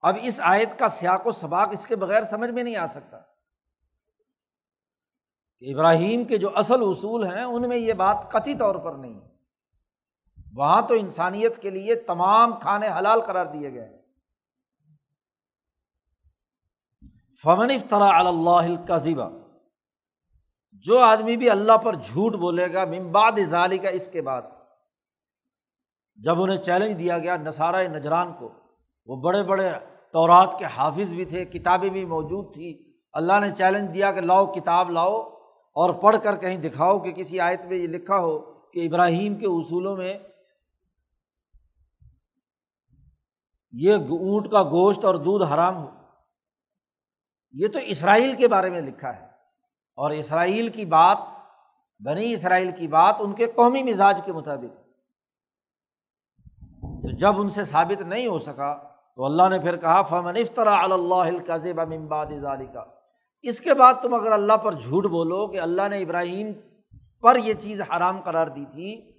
[0.00, 3.35] اب اس آیت کا سیاق و سباق اس کے بغیر سمجھ میں نہیں آ سکتا۔
[5.60, 9.20] کہ ابراہیم کے جو اصل اصول ہیں ان میں یہ بات قطعی طور پر نہیں
[10.52, 14.02] وہاں تو انسانیت کے لیے تمام کھانے حلال قرار دیے گئے
[17.42, 18.98] فمن افطرا اللہ کا
[20.72, 24.42] جو آدمی بھی اللہ پر جھوٹ بولے گا ممباد ظالی کا اس کے بعد،
[26.16, 28.52] جب انہیں چیلنج دیا گیا نصارہ نجران کو،
[29.06, 29.70] وہ بڑے بڑے
[30.12, 32.74] تورات کے حافظ بھی تھے، کتابیں بھی موجود تھیں۔
[33.12, 35.35] اللہ نے چیلنج دیا کہ لاؤ کتاب لاؤ
[35.76, 38.38] اور پڑھ کر کہیں دکھاؤ کہ کسی آیت میں یہ لکھا ہو
[38.70, 40.18] کہ ابراہیم کے اصولوں میں
[43.72, 45.90] یہ اونٹ کا گوشت اور دودھ حرام ہو۔
[47.52, 49.26] یہ تو اسرائیل کے بارے میں لکھا ہے۔
[49.96, 51.18] اور اسرائیل کی بات،
[52.00, 54.76] بنی اسرائیل کی بات ان کے قومی مزاج کے مطابق
[57.02, 58.74] تو جب ان سے ثابت نہیں ہو سکا
[59.16, 62.26] تو اللہ نے پھر کہا، فمن افطرا اللہ کا امباد
[62.72, 62.95] کا
[63.48, 66.52] اس کے بعد تم اگر اللہ پر جھوٹ بولو کہ اللہ نے ابراہیم
[67.20, 69.12] پر یہ چیز حرام قرار دی تھی،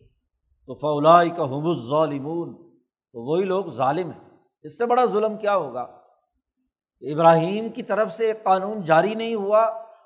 [0.66, 2.80] تو فولائی کا الظالمون،
[3.12, 4.30] تو وہی لوگ ظالم ہیں۔
[4.62, 5.82] اس سے بڑا ظلم کیا ہوگا؟
[7.02, 9.62] ابراہیم کی طرف سے ایک قانون جاری نہیں ہوا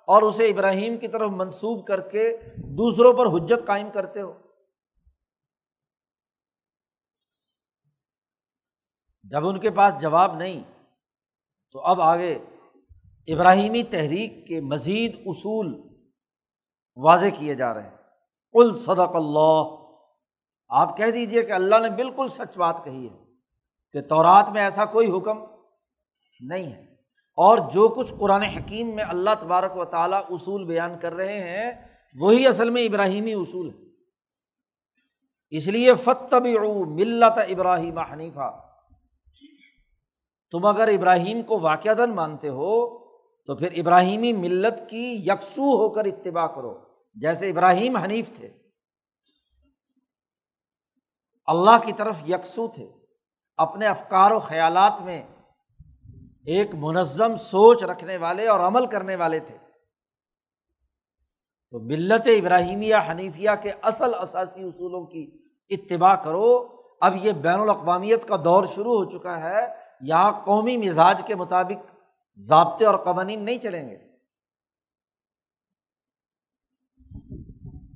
[0.08, 4.34] اور اسے ابراہیم کی طرف منسوب کر کے دوسروں پر حجت قائم کرتے ہو۔
[9.24, 10.64] جب ان کے پاس جواب نہیں،
[11.72, 12.40] تو اب آگے
[13.28, 15.82] ابراہیمی تحریک کے مزید اصول
[16.96, 17.98] واضح کیے جا رہے ہیں۔
[18.52, 19.64] کل صدق اللہ۔
[20.70, 23.18] آپ کہہ دیجیے کہ اللہ نے بالکل سچ بات کہی ہے
[23.92, 25.38] کہ تورات میں ایسا کوئی حکم
[26.40, 26.82] نہیں ہے۔
[27.38, 31.72] اور جو کچھ قرآن حکیم میں اللہ تبارک و تعالیٰ اصول بیان کر رہے ہیں،
[32.20, 33.92] وہی اصل میں ابراہیمی اصول ہے۔
[35.50, 36.48] اس لیے فتب
[36.88, 38.68] ملت ابراہیم حنیفہ
[40.52, 43.01] تم اگر ابراہیم کو واقع مانتے ہو
[43.46, 46.80] تو پھر ابراہیمی ملت کی یکسو ہو کر اتباع کرو۔
[47.14, 48.50] جیسے ابراہیم حنیف تھے۔
[51.46, 52.92] اللہ کی طرف یکسو تھے۔
[53.58, 55.28] اپنے افکار و خیالات میں
[56.46, 59.58] ایک منظم سوچ رکھنے والے اور عمل کرنے والے تھے۔
[61.72, 65.32] تو ملت ابراہیمیہ حنیفیہ کے اصل اثاثی اصولوں کی
[65.70, 66.68] اتباع کرو۔
[67.02, 69.68] اب یہ بین الاقوامیت کا دور شروع ہو چکا ہے۔
[70.02, 71.91] یہاں قومی مزاج کے مطابق
[72.36, 73.98] ضابطے اور قوانین نہیں چلیں گے۔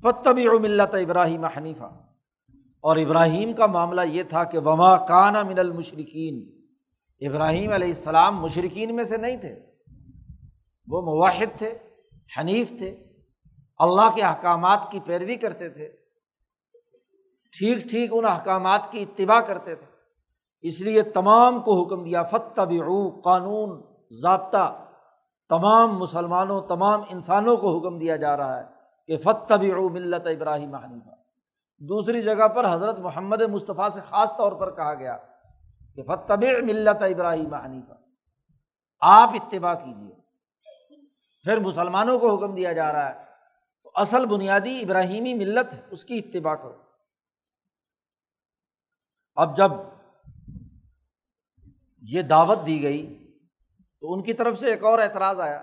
[0.02, 2.06] فتبی ملت ابراہیم حنیفہ
[2.80, 6.56] اور ابراہیم کا معاملہ یہ تھا کہ وما کانا من المشرقین
[7.20, 9.60] ابراہیم علیہ السلام مشرقین میں سے نہیں تھے۔
[10.88, 11.78] وہ مواحد تھے،
[12.38, 13.04] حنیف تھے۔
[13.78, 15.88] اللہ کے احکامات کی پیروی کرتے تھے۔
[17.58, 19.86] ٹھیک ٹھیک ان احکامات کی اتباع کرتے تھے۔
[20.60, 22.60] اس لیے تمام کو حکم دیا فتح
[23.24, 24.86] قانون۔ ضابطہ
[25.48, 28.64] تمام مسلمانوں، تمام انسانوں کو حکم دیا جا رہا ہے
[29.06, 29.54] کہ فتح
[29.92, 31.14] ملت ابراہیم حنیفہ
[31.78, 35.16] دوسری جگہ پر حضرت محمد مصطفیٰ سے خاص طور پر کہا گیا
[35.94, 37.92] کہ فتب ملت ابراہیم حنیفہ
[39.00, 40.14] آپ اتباع کیجیے
[41.44, 43.24] پھر مسلمانوں کو حکم دیا جا رہا ہے۔
[43.82, 46.82] تو اصل بنیادی ابراہیمی ملت ہے، اس کی اتباع کرو۔
[49.34, 49.70] اب جب
[52.02, 53.25] یہ دعوت دی گئی
[54.06, 55.62] تو ان کی طرف سے ایک اور اعتراض آیا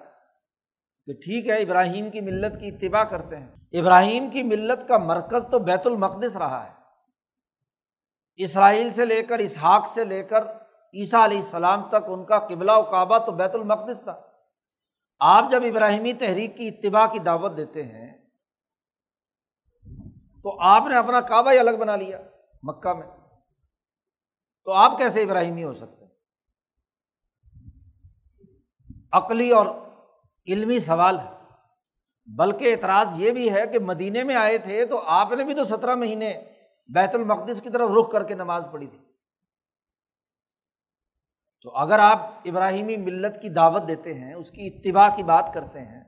[1.06, 5.48] کہ ٹھیک ہے، ابراہیم کی ملت کی اتباع کرتے ہیں۔ ابراہیم کی ملت کا مرکز
[5.52, 6.74] تو بیت المقدس رہا ہے۔
[8.36, 10.48] اسرائیل سے لے کر، اسحاق سے لے کر
[10.94, 14.22] عیسیٰ علیہ السلام تک ان کا قبلہ و کعبہ تو بیت المقدس تھا۔
[15.20, 18.18] آپ جب ابراہیمی تحریک کی اتباع کی دعوت دیتے ہیں
[20.44, 22.22] تو آپ نے اپنا کعبہ ہی الگ بنا لیا
[22.64, 23.08] مکہ میں۔
[24.66, 26.03] تو آپ کیسے ابراہیمی ہو سکتے
[29.14, 29.66] عقلی اور
[30.48, 31.32] علمی سوال ہے۔
[32.26, 35.66] بلکہ اعتراض یہ بھی ہے کہ مدینے میں آئے تھے تو آپ نے بھی تو
[35.66, 36.34] سترہ مہینے
[36.88, 38.98] بیت المقدس کی طرف رخ کر کے نماز پڑھی تھی۔
[41.62, 45.80] تو اگر آپ ابراہیمی ملت کی دعوت دیتے ہیں، اس کی اتباع کی بات کرتے
[45.80, 46.04] ہیں،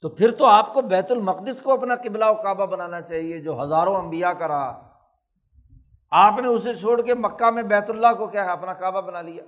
[0.00, 3.62] تو پھر تو آپ کو بیت المقدس کو اپنا قبلہ و کعبہ بنانا چاہیے جو
[3.62, 4.92] ہزاروں امبیا کا رہا۔
[6.10, 9.22] آپ نے اسے چھوڑ کے مکہ میں بیت اللہ کو کیا ہے، اپنا کعبہ بنا
[9.22, 9.44] لیا۔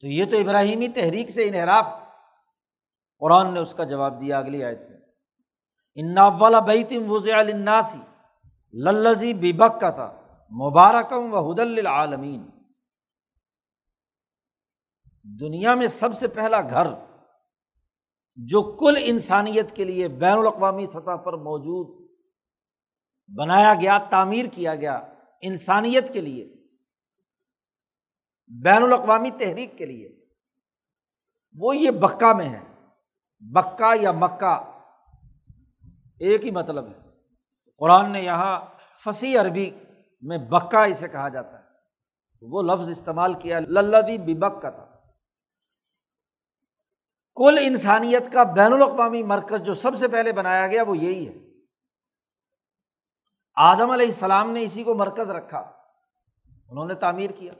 [0.00, 1.88] تو یہ تو ابراہیمی تحریک سے انحراف
[3.18, 4.98] قرآن نے اس کا جواب دیا اگلی آیت میں۔
[5.94, 8.00] انا والا بیتم وز الناسی
[8.72, 10.16] للزی بک کا تھا
[10.50, 12.50] مبارکم و حد العالمین
[15.40, 16.86] دنیا میں سب سے پہلا گھر
[18.36, 22.08] جو کل انسانیت کے لیے بین الاقوامی سطح پر موجود
[23.38, 25.00] بنایا گیا، تعمیر کیا گیا
[25.42, 26.59] انسانیت کے لیے۔
[28.58, 30.24] بین الاقوامی تحریک کے لیے۔
[31.58, 32.60] وہ یہ بکا میں ہے۔
[33.40, 34.80] بکا یا مکہ
[36.18, 37.10] ایک ہی مطلب ہے۔
[37.78, 38.60] قرآن نے یہاں
[39.04, 39.70] فصیح عربی
[40.20, 41.64] میں بکا اسے کہا جاتا ہے۔
[42.42, 44.84] وہ لفظ استعمال کیا للدی بک کا تھا۔
[47.34, 51.34] کل انسانیت کا بین الاقوامی مرکز جو سب سے پہلے بنایا گیا وہ یہی ہے۔
[53.54, 55.58] آدم علیہ السلام نے اسی کو مرکز رکھا۔
[56.68, 57.52] انہوں نے تعمیر کیا۔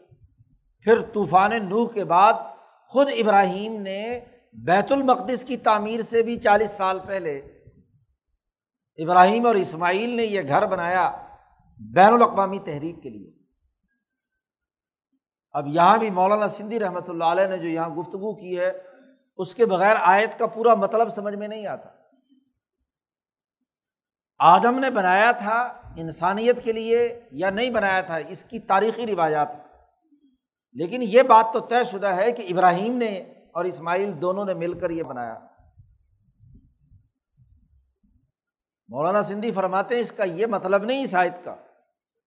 [0.84, 2.32] پھر طوفان نوح کے بعد
[2.84, 4.20] خود ابراہیم نے
[4.52, 7.38] بیت المقدس کی تعمیر سے بھی چالیس سال پہلے
[8.98, 11.10] ابراہیم اور اسماعیل نے یہ گھر بنایا
[11.80, 13.30] بین الاقوامی تحریک کے لیے۔
[15.52, 18.72] اب یہاں بھی مولانا سندھی رحمۃ اللہ علیہ نے جو یہاں گفتگو کی ہے،
[19.36, 21.88] اس کے بغیر آیت کا پورا مطلب سمجھ میں نہیں آتا۔
[24.38, 25.56] آدم نے بنایا تھا
[25.96, 29.48] انسانیت کے لیے یا نہیں بنایا تھا، اس کی تاریخی روایات
[30.72, 33.18] لیکن یہ بات تو طے شدہ ہے کہ ابراہیم نے
[33.52, 35.38] اور اسماعیل دونوں نے مل کر یہ بنایا۔
[38.88, 41.56] مولانا سندھی فرماتے ہیں اس کا یہ مطلب نہیں آیت کا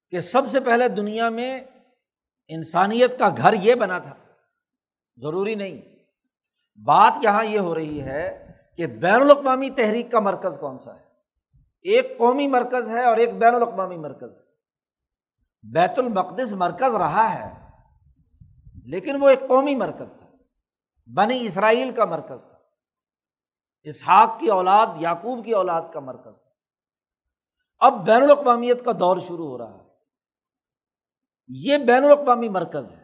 [0.09, 1.61] کہ سب سے پہلے دنیا میں
[2.47, 4.15] انسانیت کا گھر یہ بنا تھا۔
[5.17, 5.81] ضروری نہیں۔
[6.85, 11.03] بات یہاں یہ ہو رہی ہے کہ بین الاقوامی تحریک کا مرکز کون سا ہے؟
[11.81, 14.43] ایک قومی مرکز ہے اور ایک بین الاقوامی مرکز ہے۔
[15.63, 17.62] بیت المقدس مرکز رہا ہے۔
[18.85, 20.27] لیکن وہ ایک قومی مرکز تھا،
[21.13, 22.57] بنی اسرائیل کا مرکز تھا۔
[23.83, 26.49] اسحاق کی اولاد، یعقوب کی اولاد کا مرکز تھا۔
[27.79, 29.83] اب بین الاقوامیت کا دور شروع ہو رہا ہے۔
[31.47, 33.03] یہ بین الاقوامی مرکز ہے۔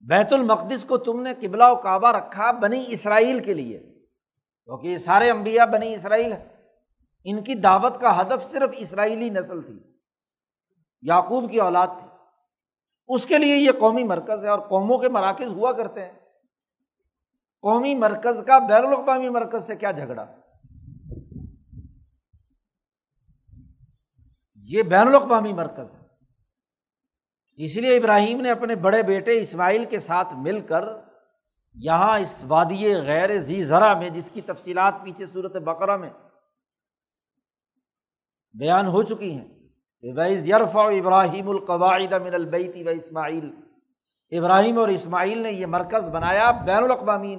[0.00, 3.78] بیت المقدس کو تم نے قبلہ و کعبہ رکھا بنی اسرائیل کے لیے،
[4.64, 6.48] کیونکہ یہ سارے امبیا بنی اسرائیل ہیں۔
[7.24, 9.87] ان کی دعوت کا ہدف صرف اسرائیلی نسل تھی۔
[11.02, 12.08] یعقوب کی اولاد تھی۔
[13.08, 16.12] اس کے لیے یہ قومی مرکز ہے اور قوموں کے مراکز ہوا کرتے ہیں۔
[17.60, 20.26] قومی مرکز کا بین الاقوامی مرکز سے کیا جھگڑا؟
[24.54, 26.08] یہ بین الاقوامی مرکز ہے۔
[27.56, 30.84] اس لیے ابراہیم نے اپنے بڑے بیٹے اسماعیل کے ساتھ مل کر
[31.74, 36.10] یہاں اس وادی غیر زی ذرا میں، جس کی تفصیلات پیچھے صورت بقرہ میں
[38.54, 39.57] بیان ہو چکی ہیں
[40.02, 43.50] ویز یرف ابراہیم القواعد من البیتی و اسماعیل
[44.30, 47.36] ابراہیم اور اسماعیل نے یہ مرکز بنایا بین الاقوامی۔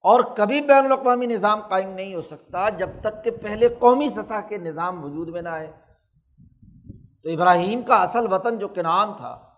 [0.00, 4.40] اور کبھی بین الاقوامی نظام قائم نہیں ہو سکتا جب تک کہ پہلے قومی سطح
[4.48, 5.72] کے نظام وجود میں نہ آئے۔
[7.22, 9.48] تو ابراہیم کا اصل وطن جو کنان تھا،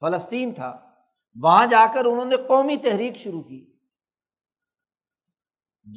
[0.00, 0.78] فلسطین تھا،
[1.42, 3.72] وہاں جا کر انہوں نے قومی تحریک شروع کی۔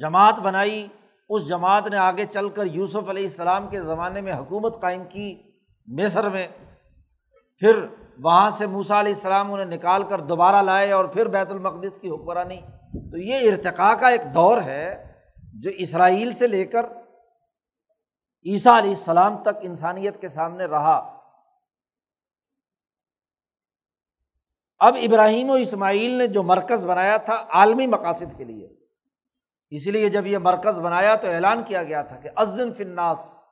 [0.00, 0.86] جماعت بنائی
[1.30, 5.42] اس جماعت نے آگے چل کر یوسف علیہ السلام کے زمانے میں حکومت قائم کی
[5.86, 6.48] مصر میں۔
[7.58, 7.86] پھر
[8.18, 12.08] وہاں سے موسا علیہ السلام انہیں نکال کر دوبارہ لائے اور پھر بیت المقدس کی
[12.10, 12.60] حکمرانی۔
[13.10, 15.12] تو یہ ارتقاء کا ایک دور ہے
[15.54, 16.86] جو اسرائیل سے لے کر
[18.46, 21.16] عیسیٰ علیہ السلام تک انسانیت کے سامنے رہا۔
[24.78, 28.79] اب ابراہیم و اسماعیل نے جو مرکز بنایا تھا عالمی مقاصد کے لیے
[29.70, 33.42] اس لیے جب یہ مرکز بنایا تو اعلان کیا گیا تھا کہ ازن فناس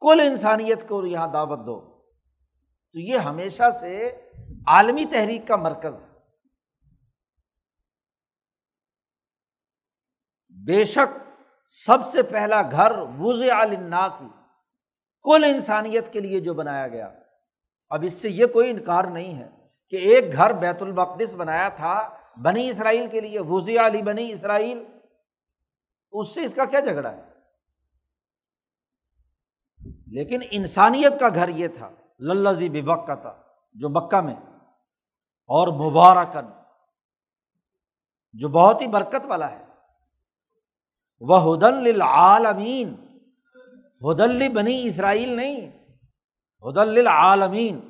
[0.00, 2.00] کل انسانیت کو یہاں دعوت دو۔
[2.92, 4.20] تو یہ ہمیشہ سے
[4.66, 6.10] عالمی تحریک کا مرکز ہے۔
[10.66, 11.18] بے شک
[11.66, 14.28] سب سے پہلا گھر وز الناس ہی
[15.22, 17.08] کل انسانیت کے لیے جو بنایا گیا۔
[17.90, 19.48] اب اس سے یہ کوئی انکار نہیں ہے
[19.88, 24.99] کہ ایک گھر بیت المقدس بنایا تھا بنی اسرائیل کے لیے وزی علی بنی اسرائیل۔
[26.12, 27.22] اس سے اس کا کیا جھگڑا ہے؟
[30.06, 33.42] لیکن انسانیت کا گھر یہ تھا للزی بک کا تھا،
[33.74, 34.34] جو مکہ میں،
[35.50, 36.48] اور مبارکن
[38.32, 39.64] جو بہت ہی برکت والا ہے۔
[41.20, 42.94] وہ ہدل عالمین
[44.02, 45.70] ہدل بنی اسرائیل نہیں
[46.64, 47.80] ہدل عالمین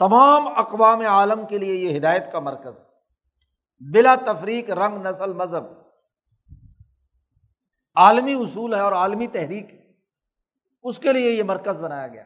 [0.00, 2.82] تمام اقوام عالم کے لیے یہ ہدایت کا مرکز،
[3.80, 5.87] بلا تفریق رنگ، نسل، مذہب۔
[7.98, 9.66] عالمی اصول ہے اور عالمی تحریک
[10.82, 12.22] اس کے لیے یہ مرکز بنایا گیا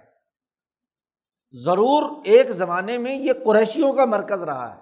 [1.53, 4.81] ضرور ایک زمانے میں یہ قریشیوں کا مرکز رہا ہے۔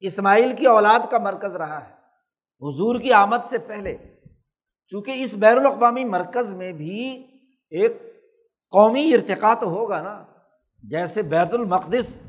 [0.00, 1.92] اسماعیل کی اولاد کا مرکز رہا ہے۔
[2.60, 3.96] حضور کی آمد سے پہلے۔
[4.86, 7.26] چونکہ اس بین الاقوامی مرکز میں بھی
[7.70, 7.92] ایک
[8.70, 10.24] قومی ارتقا تو ہوگا نا،
[10.82, 12.20] جیسے بیت المقدس،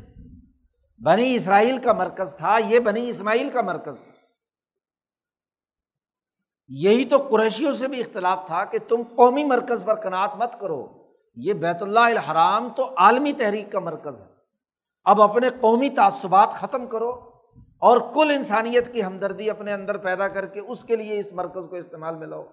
[1.03, 4.18] بنی اسرائیل کا مرکز تھا، یہ بنی اسماعیل کا مرکز تھا۔
[6.69, 10.87] یہی تو قریشیوں سے بھی اختلاف تھا کہ تم قومی مرکز پر کنات مت کرو۔
[11.35, 14.25] یہ بیت اللہ الحرام تو عالمی تحریک کا مرکز ہے۔
[15.03, 17.09] اب اپنے قومی تعصبات ختم کرو
[17.79, 21.67] اور کل انسانیت کی ہمدردی اپنے اندر پیدا کر کے اس کے لیے اس مرکز
[21.69, 22.45] کو استعمال میں لاؤ۔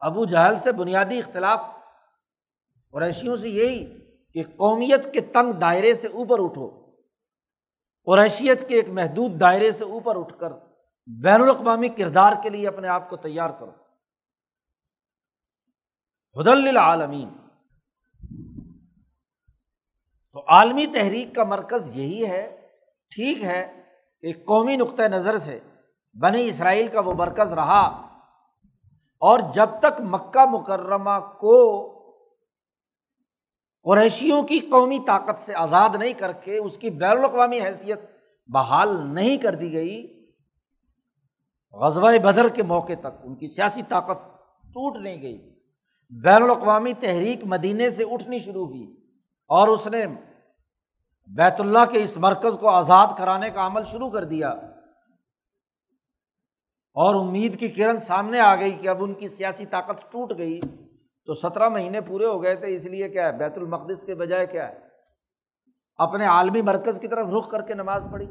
[0.00, 1.60] ابو جہل سے بنیادی اختلاف۔
[2.92, 3.86] قریشیوں سے یہی
[4.34, 6.70] کہ قومیت کے تنگ دائرے سے اوپر اٹھو۔
[8.04, 10.52] قریشیت کے ایک محدود دائرے سے اوپر اٹھ کر
[11.06, 13.70] بین الاقوامی کردار کے لیے اپنے آپ کو تیار کرو۔
[16.40, 17.28] حد العالمین
[20.32, 22.68] تو عالمی تحریک کا مرکز یہی ہے،
[23.10, 23.82] ٹھیک ہے
[24.22, 25.60] ایک قومی نقطۂ نظر سے
[26.14, 28.06] بنی اسرائیل کا وہ مرکز رہا۔
[29.18, 31.92] اور جب تک مکہ مکرمہ کو
[33.82, 37.98] قریشیوں کی قومی طاقت سے آزاد نہیں کر کے اس کی بین الاقوامی حیثیت
[38.46, 40.15] بحال نہیں کر دی گئی
[41.76, 44.18] غزوہ بدر کے موقع تک ان کی سیاسی طاقت
[44.62, 45.60] ٹوٹ نہیں گئی۔
[46.10, 48.96] بین الاقوامی تحریک مدینے سے اٹھنی شروع ہوئی
[49.48, 50.06] اور اس نے
[51.26, 54.48] بیت اللہ کے اس مرکز کو آزاد کرانے کا عمل شروع کر دیا۔
[56.94, 60.60] اور امید کی کرن سامنے آ گئی کہ اب ان کی سیاسی طاقت ٹوٹ گئی۔
[61.26, 64.46] تو سترہ مہینے پورے ہو گئے تھے، اس لیے کیا ہے؟ بیت المقدس کے بجائے
[64.46, 64.74] کیا ہے؟
[65.96, 68.26] اپنے عالمی مرکز کی طرف رخ کر کے نماز پڑھی۔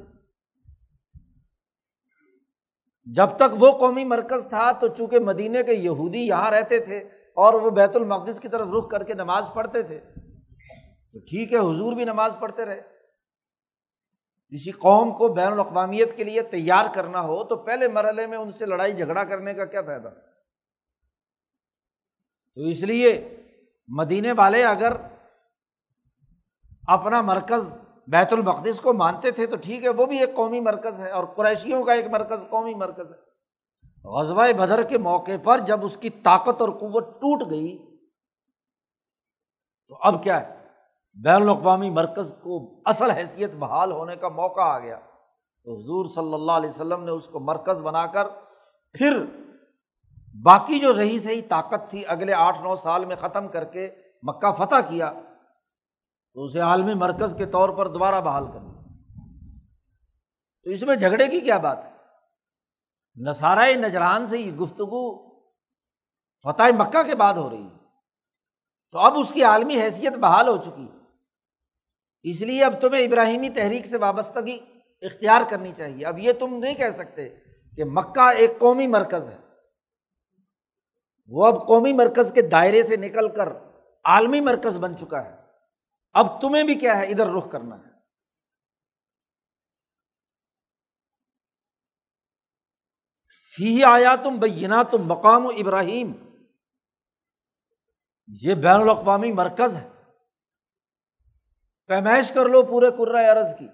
[3.06, 6.98] جب تک وہ قومی مرکز تھا تو چونکہ مدینے کے یہودی یہاں رہتے تھے
[7.34, 10.00] اور وہ بیت المقدس کی طرف رخ کر کے نماز پڑھتے تھے،
[11.14, 12.82] تو ٹھیک ہے، حضور بھی نماز پڑھتے رہے۔
[14.50, 18.52] کسی قوم کو بین الاقوامیت کے لیے تیار کرنا ہو تو پہلے مرحلے میں ان
[18.52, 20.10] سے لڑائی، جھگڑا کرنے کا کیا فائدہ؟
[22.56, 23.38] تو اس لیے
[23.88, 24.94] مدینے والے اگر
[26.88, 27.78] اپنا مرکز
[28.08, 31.24] بیت المقدس کو مانتے تھے تو ٹھیک ہے، وہ بھی ایک قومی مرکز ہے اور
[31.26, 33.18] قریشیوں کا ایک مرکز، قومی مرکز ہے۔
[34.10, 37.78] غزوہ بدر کے موقع پر جب اس کی طاقت اور قوت ٹوٹ گئی،
[39.88, 40.54] تو اب کیا ہے؟
[41.18, 45.00] بین الاقوامی مرکز کو اصل حیثیت بحال ہونے کا موقع آ گیا۔
[45.66, 48.28] تو حضور صلی اللہ علیہ وسلم نے اس کو مرکز بنا کر
[48.96, 49.26] پھر
[50.44, 53.90] باقی جو رہی سہی طاقت تھی، اگلے آٹھ نو سال میں ختم کر کے
[54.24, 55.12] مکہ فتح کیا۔
[56.36, 58.60] تو اسے عالمی مرکز کے طور پر دوبارہ بحال کر
[60.64, 61.92] تو اس میں جھگڑے کی کیا بات ہے؟
[63.30, 65.36] نسارا نجران سے یہ گفتگو
[66.44, 67.78] فتح مکہ کے بعد ہو رہی ہے۔
[68.92, 70.88] تو اب اس کی عالمی حیثیت بحال ہو چکی۔
[72.24, 74.60] اس لیے اب تمہیں ابراہیمی تحریک سے وابستگی
[75.02, 77.30] اختیار کرنی چاہیے۔ اب یہ تم نہیں کہہ سکتے
[77.76, 79.38] کہ مکہ ایک قومی مرکز ہے۔
[81.28, 83.50] وہ اب قومی مرکز کے دائرے سے نکل کر
[84.06, 85.45] عالمی مرکز بن چکا ہے۔
[86.16, 87.96] اب تمہیں بھی کیا ہے؟ ادھر رخ کرنا ہے۔
[93.56, 96.12] فی آیا تم بینا تم مقام و ابراہیم۔
[98.28, 99.90] یہ بین الاقوامی مرکز ہے۔
[101.88, 103.68] پیمائش کر لو پورے عرض کی۔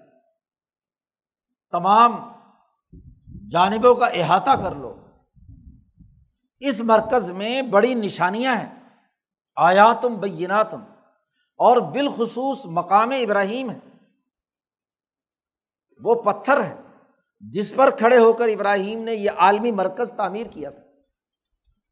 [1.70, 2.12] تمام
[3.50, 5.06] جانبوں کا احاطہ کر لو۔
[6.60, 8.88] اس مرکز میں بڑی نشانیاں ہیں۔
[9.56, 10.91] آیا تم بینا تم
[11.56, 13.78] اور بالخصوص مقام ابراہیم ہے۔
[16.04, 16.76] وہ پتھر ہے
[17.40, 20.82] جس پر کھڑے ہو کر ابراہیم نے یہ عالمی مرکز تعمیر کیا تھا۔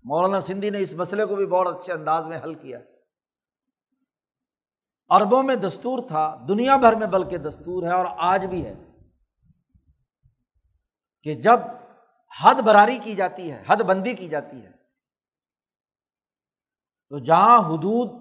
[0.05, 2.79] مولانا سندھی نے اس مسئلے کو بھی بہت اچھے انداز میں حل کیا۔
[5.09, 8.75] اربوں میں دستور تھا، دنیا بھر میں بلکہ دستور ہے اور آج بھی ہے
[11.23, 11.61] کہ جب
[12.45, 14.71] حد براری کی جاتی ہے، حد بندی کی جاتی ہے،
[17.09, 18.20] تو جہاں حدود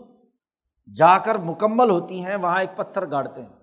[0.96, 3.60] جا کر مکمل ہوتی ہیں، وہاں ایک پتھر گاڑتے ہیں۔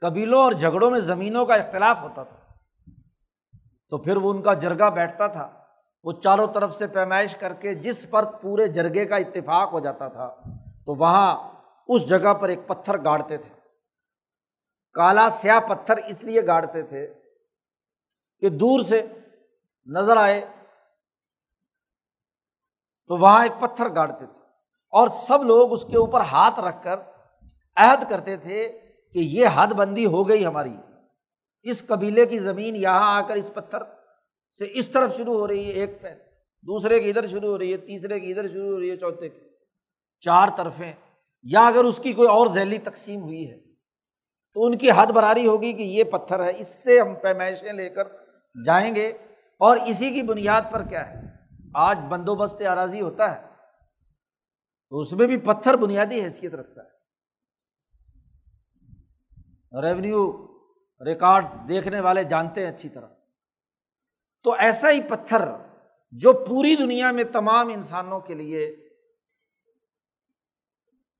[0.00, 2.36] قبیلوں اور جھگڑوں میں زمینوں کا اختلاف ہوتا تھا۔
[3.88, 5.64] تو پھر وہ ان کا جرگا بیٹھتا تھا۔
[6.04, 10.08] وہ چاروں طرف سے پیمائش کر کے جس پر پورے جرگے کا اتفاق ہو جاتا
[10.08, 10.34] تھا،
[10.86, 11.54] تو وہاں
[11.88, 13.54] اس جگہ پر ایک پتھر گاڑتے تھے۔
[14.92, 17.14] کالا سیاہ پتھر اس لیے گاڑتے تھے
[18.40, 19.06] کہ دور سے
[19.86, 20.46] نظر آئے
[23.06, 24.43] تو وہاں ایک پتھر گاڑتے تھے۔
[24.94, 26.96] اور سب لوگ اس کے اوپر ہاتھ رکھ کر
[27.76, 28.68] عہد کرتے تھے
[29.12, 30.76] کہ یہ حد بندی ہو گئی ہماری۔
[31.62, 33.78] اس قبیلے کی زمین یہاں آ کر اس پتھر
[34.58, 36.08] سے اس طرف شروع ہو رہی ہے، ایک پہ
[36.62, 39.28] دوسرے کی ادھر شروع ہو رہی ہے، تیسرے کی ادھر شروع ہو رہی ہے، چوتھے
[39.28, 39.40] کی۔
[40.20, 40.92] چار طرفیں۔
[41.42, 43.58] یا اگر اس کی کوئی اور ذیلی تقسیم ہوئی ہے،
[44.54, 47.88] تو ان کی حد براری ہوگی کہ یہ پتھر ہے، اس سے ہم پیمائشیں لے
[47.88, 48.04] کر
[48.64, 49.12] جائیں گے۔
[49.58, 51.20] اور اسی کی بنیاد پر کیا ہے؟
[51.74, 53.53] آج بندوبست اراضی ہوتا ہے۔
[54.94, 56.88] تو اس میں بھی پتھر بنیادی حیثیت رکھتا ہے۔
[59.80, 60.46] ریونیو
[61.04, 63.06] ریکارڈ دیکھنے والے جانتے ہیں اچھی طرح۔
[64.42, 65.42] تو ایسا ہی پتھر
[66.12, 68.88] جو پوری دنیا میں تمام انسانوں کے لیے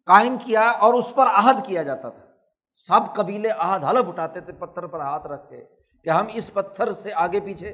[0.07, 2.27] قائم کیا اور اس پر عہد کیا جاتا تھا۔
[2.75, 5.65] سب قبیلے عہد، حلف اٹھاتے تھے پتھر پر ہاتھ رکھ کے
[6.05, 7.69] کہ ہم اس پتھر سے آگے پیچھے۔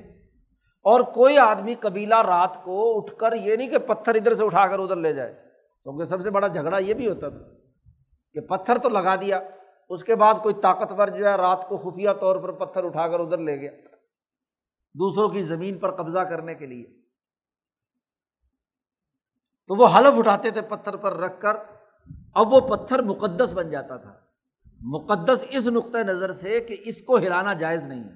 [0.82, 4.68] اور کوئی آدمی قبیلہ رات کو اٹھ کر یہ نہیں کہ پتھر ادھر سے اٹھا
[4.68, 5.49] کر ادھر لے جائے۔
[5.82, 7.38] کیونکہ سب سے بڑا جھگڑا یہ بھی ہوتا تھا
[8.32, 9.40] کہ پتھر تو لگا دیا،
[9.88, 13.20] اس کے بعد کوئی طاقتور جو ہے رات کو خفیہ طور پر پتھر اٹھا کر
[13.20, 13.70] ادھر لے گیا
[14.94, 17.00] دوسروں کی زمین پر قبضہ کرنے کے لیے۔
[19.68, 21.56] تو وہ حلف اٹھاتے تھے پتھر پر رکھ کر،
[22.34, 24.20] اب وہ پتھر مقدس بن جاتا تھا۔
[24.80, 28.14] مقدس اس نقطۂ نظر سے کہ اس کو ہلانا جائز نہیں ہے۔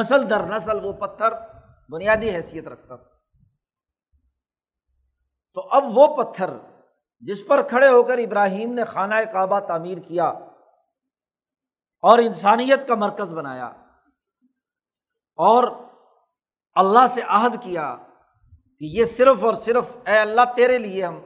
[0.00, 1.28] نسل در نسل وہ پتھر
[1.88, 3.15] بنیادی حیثیت رکھتا تھا۔
[5.56, 6.50] تو اب وہ پتھر
[7.20, 10.26] جس پر کھڑے ہو کر ابراہیم نے خانہ کعبہ تعمیر کیا
[12.00, 13.66] اور انسانیت کا مرکز بنایا
[15.36, 15.64] اور
[16.74, 17.96] اللہ سے عہد کیا
[18.78, 21.20] کہ یہ صرف اور صرف اے اللہ تیرے لیے ہم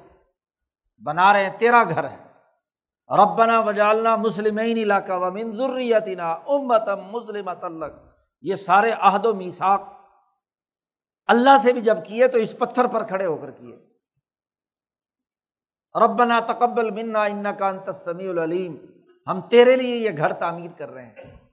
[1.04, 2.16] بنا رہے ہیں، تیرا گھر ہے۔
[3.08, 7.86] ربنا وجالنا مسلم علاقہ و منظریتنا امتم مسلم الگ
[8.42, 9.82] یہ سارے عہد و میساک
[11.26, 13.89] اللہ سے بھی جب کیے تو اس پتھر پر کھڑے ہو کر کیے۔
[15.94, 18.76] ربنا تقبل منا ان کا انت سمیع العلیم۔
[19.26, 21.48] ہم تیرے لیے یہ گھر تعمیر کر رہے ہیں۔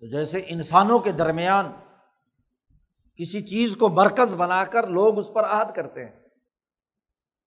[0.00, 1.72] تو جیسے انسانوں کے درمیان
[3.14, 6.20] کسی چیز کو مرکز بنا کر لوگ اس پر عہد کرتے ہیں،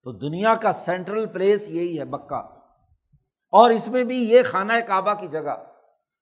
[0.04, 2.42] تو دنیا کا سینٹرل پلیس یہی ہے مکہ۔
[3.52, 5.64] اور اس میں بھی یہ خانہ کعبہ کی جگہ۔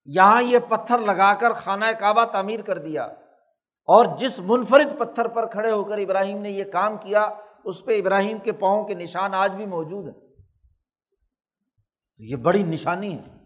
[0.05, 3.03] یہاں یہ پتھر لگا کر خانہ کعبہ تعمیر کر دیا۔
[3.85, 7.29] اور جس منفرد پتھر پر کھڑے ہو کر ابراہیم نے یہ کام کیا
[7.63, 10.21] اس پہ ابراہیم کے پاؤں کے نشان آج بھی موجود ہیں۔
[12.17, 13.43] تو یہ بڑی نشانی ہے۔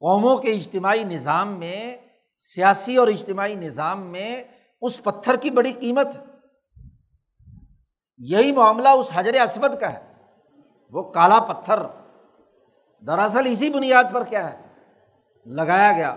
[0.00, 1.96] قوموں کے اجتماعی نظام میں،
[2.38, 4.44] سیاسی اور اجتماعی نظام میں
[4.80, 6.24] اس پتھر کی بڑی قیمت ہے۔
[8.18, 10.12] یہی معاملہ اس حجر اسود کا ہے۔
[10.90, 11.76] وہ کالا پتھر
[13.06, 14.66] دراصل اسی بنیاد پر کیا ہے؟
[15.46, 16.16] لگایا گیا۔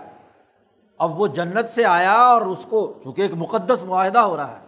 [0.98, 4.63] اب وہ جنت سے آیا اور اس کو، چونکہ ایک مقدس معاہدہ ہو رہا ہے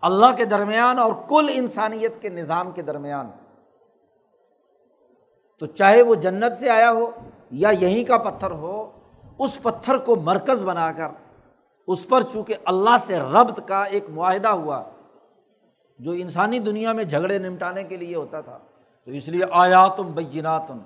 [0.00, 3.30] اللہ کے درمیان اور کل انسانیت کے نظام کے درمیان۔
[5.60, 7.10] تو چاہے وہ جنت سے آیا ہو
[7.50, 8.90] یا یہیں کا پتھر ہو،
[9.38, 11.08] اس پتھر کو مرکز بنا کر،
[11.86, 14.82] اس پر چونکہ اللہ سے ربط کا ایک معاہدہ ہوا،
[15.98, 18.58] جو انسانی دنیا میں جھگڑے نمٹانے کے لیے ہوتا تھا۔
[19.04, 20.78] تو اس لیے آیاتم بیناتم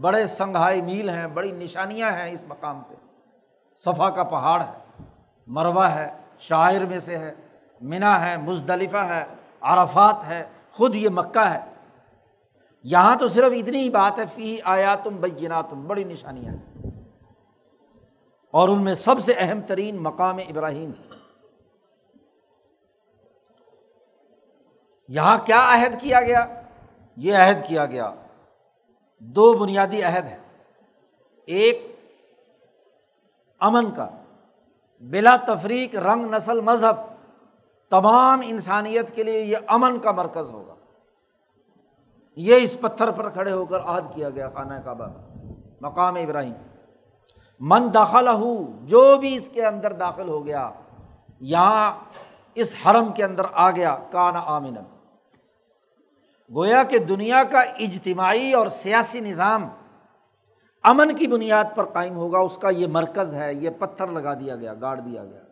[0.00, 2.94] بڑے سنگھائی میل ہیں، بڑی نشانیاں ہیں اس مقام پہ۔
[3.84, 5.02] صفا کا پہاڑ ہے
[5.46, 7.34] مروا ہے، شاعر میں سے ہے۔
[7.84, 9.24] منا ہے، مزدلفہ ہے،
[9.60, 11.60] عرفات ہے، خود یہ مکہ ہے۔
[12.82, 16.90] یہاں تو صرف اتنی ہی بات ہے، فی آیا تم بینا تم بڑی نشانیاں ہیں۔
[18.50, 21.08] اور ان میں سب سے اہم ترین مقام ابراہیم ہے۔
[25.08, 26.62] یہاں کیا عہد کیا گیا؟
[27.16, 28.14] یہ عہد کیا گیا۔
[29.18, 30.38] دو بنیادی عہد ہے
[31.46, 31.96] ایک
[33.60, 34.08] امن کا،
[35.00, 37.13] بلا تفریق رنگ نسل مذہب۔
[37.90, 40.74] تمام انسانیت کے لیے یہ امن کا مرکز ہوگا۔
[42.36, 45.06] یہ اس پتھر پر کھڑے ہو کر عہد کیا گیا خانہ کعبہ
[45.80, 46.54] مقام ابراہیم۔
[47.60, 50.70] من داخلہ ہو جو بھی اس کے اندر داخل ہو گیا
[51.40, 51.92] یہاں
[52.54, 54.74] اس حرم کے اندر آ گیا کانا آمن
[56.50, 59.68] گویا کہ دنیا کا اجتماعی اور سیاسی نظام
[60.82, 64.56] امن کی بنیاد پر قائم ہوگا، اس کا یہ مرکز ہے، یہ پتھر لگا دیا
[64.56, 65.43] گیا، گاڑ دیا گیا۔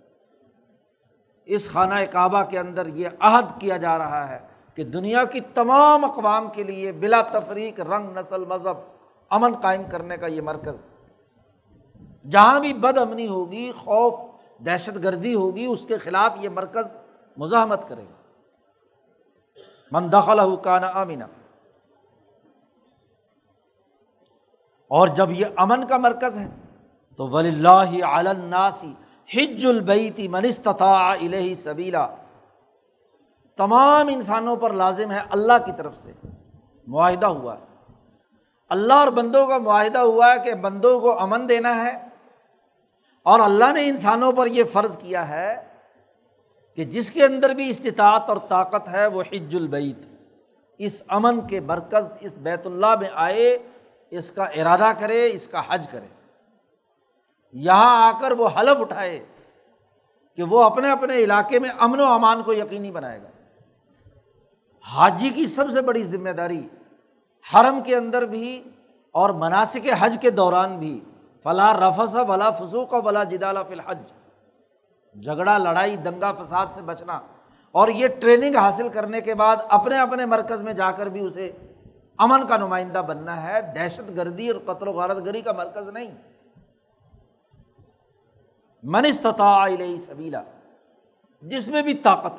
[1.46, 4.38] اس خانہ کعبہ کے اندر یہ عہد کیا جا رہا ہے
[4.74, 8.76] کہ دنیا کی تمام اقوام کے لیے بلا تفریق رنگ، نسل، مذہب
[9.30, 10.76] امن قائم کرنے کا یہ مرکز۔
[12.30, 14.14] جہاں بھی بد امنی ہوگی، خوف،
[14.66, 16.96] دہشت گردی ہوگی، اس کے خلاف یہ مرکز
[17.36, 18.20] مزاحمت کرے گا۔
[19.92, 21.24] من دخل کانا امینہ
[24.90, 26.48] اور جب یہ امن کا مرکز ہے،
[27.16, 28.94] تو ولی اللہ علناسی
[29.36, 32.08] ہج البیتی منستطاع الہی سبیلا۔
[33.56, 36.12] تمام انسانوں پر لازم ہے اللہ کی طرف سے۔
[36.86, 37.94] معاہدہ ہوا۔ ہے
[38.68, 42.08] اللہ اور بندوں کا معاہدہ ہوا ہے کہ بندوں کو امن دینا ہے۔
[43.22, 45.64] اور اللہ نے انسانوں پر یہ فرض کیا ہے
[46.76, 49.98] کہ جس کے اندر بھی استطاعت اور طاقت ہے وہ حج البعید
[50.78, 53.58] اس امن کے مرکز، اس بیت اللہ میں آئے،
[54.10, 56.21] اس کا ارادہ کرے، اس کا حج کرے۔
[57.52, 59.26] یہاں آ کر وہ حلف اٹھائے
[60.36, 63.28] کہ وہ اپنے اپنے علاقے میں امن و امان کو یقینی بنائے گا۔
[64.88, 66.68] حاجی کی سب سے بڑی ذمہ داری
[67.54, 68.64] حرم کے اندر بھی
[69.12, 71.04] اور مناسب حج کے دوران بھی۔
[71.42, 74.12] فلاں رفس ولا فسوق و ولا جدالہ فی الحج۔
[75.22, 77.20] جھگڑا، لڑائی، دنگا فساد سے بچنا
[77.72, 81.52] اور یہ ٹریننگ حاصل کرنے کے بعد اپنے اپنے مرکز میں جا کر بھی اسے
[82.18, 86.14] امن کا نمائندہ بننا ہے۔ دہشت گردی اور قتل و غارت گری کا مرکز نہیں۔
[88.82, 89.68] منستطاع
[90.00, 90.42] سبیلا،
[91.42, 92.32] جس میں بھی طاقت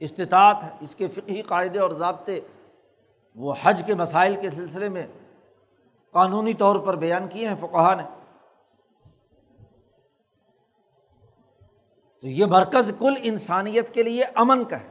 [0.00, 2.40] استطاعت ہے، اس کے فقہی قاعدے اور ضابطے،
[3.34, 5.06] وہ حج کے مسائل کے سلسلے میں
[6.10, 8.02] قانونی طور پر بیان کیے ہیں فقہ نے۔
[12.20, 14.90] تو یہ مرکز کل انسانیت کے لیے امن کا ہے۔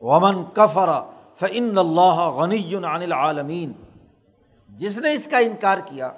[0.00, 0.88] ومن کفر
[1.34, 3.72] فن اللہ غنی عن العالمین
[4.68, 6.10] جس نے اس کا انکار کیا،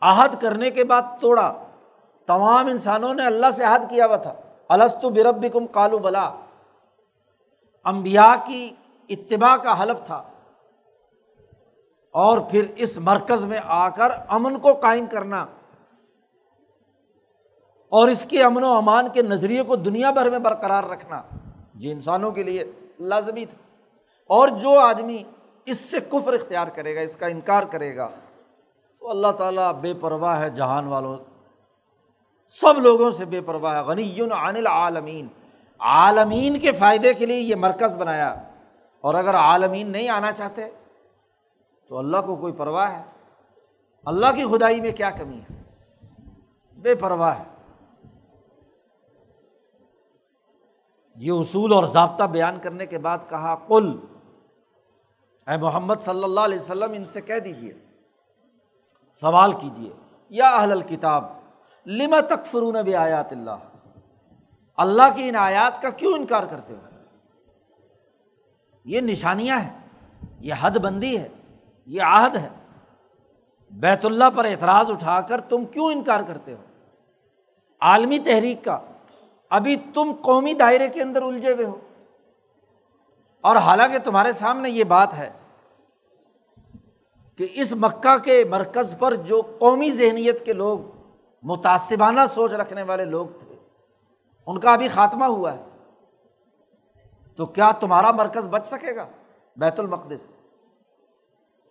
[0.00, 1.64] عہد کرنے کے بعد توڑا
[2.28, 4.34] تمام انسانوں نے اللہ سے عہد کیا ہوا تھا۔
[4.68, 6.34] السط برب کم کالو بلا۔
[7.84, 8.74] امبیا کی
[9.08, 10.22] اتباع کا حلف تھا۔
[12.12, 15.46] اور پھر اس مرکز میں آ کر امن کو قائم کرنا۔
[17.88, 21.22] اور اس کے امن و امان کے نظریے کو دنیا بھر میں برقرار رکھنا۔
[21.74, 23.84] یہ انسانوں کے لیے لازمی تھا۔
[24.26, 25.22] اور جو آدمی
[25.66, 28.08] اس سے کفر اختیار کرے گا، اس کا انکار کرے گا،
[29.00, 31.16] تو اللہ تعالیٰ بے پرواہ ہے جہان والوں۔
[32.48, 35.28] سب لوگوں سے بے پرواہ ہے غنی عن العالمین۔
[35.78, 38.34] عالمین کے فائدے کے لیے یہ مرکز بنایا۔
[39.00, 40.68] اور اگر عالمین نہیں آنا چاہتے،
[41.88, 43.04] تو اللہ کو کوئی پرواہ ہے؟
[44.04, 45.62] اللہ کی خدائی میں کیا کمی ہے؟
[46.72, 47.44] بے پرواہ ہے۔
[51.16, 53.98] یہ اصول اور ضابطہ بیان کرنے کے بعد کہا کل
[55.46, 57.72] اے محمد صلی اللہ علیہ وسلم، ان سے کہہ دیجیے
[59.10, 59.90] سوال کیجیے
[60.28, 61.37] یا اہل الکتاب
[61.88, 63.50] لما تک فرون بھی آیات اللہ؟
[64.76, 66.78] اللہ کی ان آیات کا کیوں انکار کرتے ہو؟
[68.84, 69.78] یہ نشانیاں ہیں،
[70.40, 71.28] یہ حد بندی ہے،
[71.86, 72.48] یہ عہد ہے۔
[73.70, 76.62] بیت اللہ پر اعتراض اٹھا کر تم کیوں انکار کرتے ہو؟
[77.80, 78.78] عالمی تحریک کا،
[79.50, 81.80] ابھی تم قومی دائرے کے اندر الجھے ہوئے ہو۔
[83.40, 85.30] اور حالانکہ تمہارے سامنے یہ بات ہے
[87.36, 90.97] کہ اس مکہ کے مرکز پر جو قومی ذہنیت کے لوگ
[91.42, 93.54] متاثبانہ سوچ رکھنے والے لوگ تھے۔
[94.46, 95.64] ان کا ابھی خاتمہ ہوا ہے۔
[97.36, 99.06] تو کیا تمہارا مرکز بچ سکے گا؟
[99.56, 100.32] بیت المقدس۔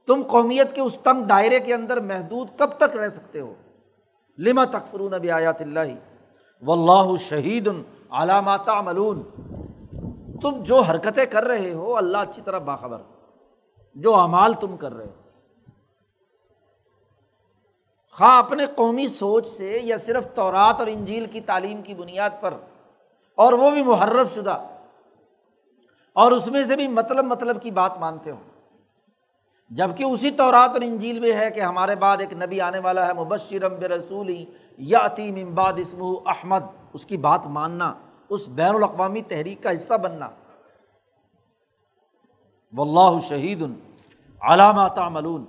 [0.08, 3.54] تم قومیت کے اس تنگ دائرے کے اندر محدود کب تک رہ سکتے ہو؟
[4.38, 5.80] لما تکفرون نبی آیات اللہ؟
[6.66, 7.70] و اللہ شہید
[8.10, 9.24] علامات ملون
[10.42, 13.02] تم جو حرکتیں کر رہے ہو، اللہ اچھی طرح باخبر۔
[13.96, 15.27] جو اعمال تم کر رہے ہو۔
[18.18, 22.54] خواہ اپنے قومی سوچ سے یا صرف تورات اور انجیل کی تعلیم کی بنیاد پر،
[23.38, 24.58] اور وہ بھی محرف شدہ،
[26.16, 28.44] اور اس میں سے بھی مطلب مطلب کی بات مانتے ہوں۔
[29.72, 33.14] جبکہ اسی طورات اور انجیل میں ہے کہ ہمارے بعد ایک نبی آنے والا ہے
[33.14, 34.46] مبشرم بے رسولی
[34.78, 36.64] یا عتیم امباد اسم احمد۔
[36.94, 37.94] اس کی بات ماننا،
[38.30, 40.30] اس بین الاقوامی تحریک کا حصہ بننا۔
[42.74, 43.64] و اللہ شہید
[44.42, 45.46] علامات ملون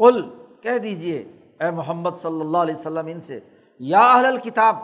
[0.00, 0.22] کل
[0.62, 1.18] کہہ دیجیے
[1.60, 3.40] اے محمد صلی اللہ علیہ وسلم، ان سے،
[3.80, 4.76] یا اہل الکتاب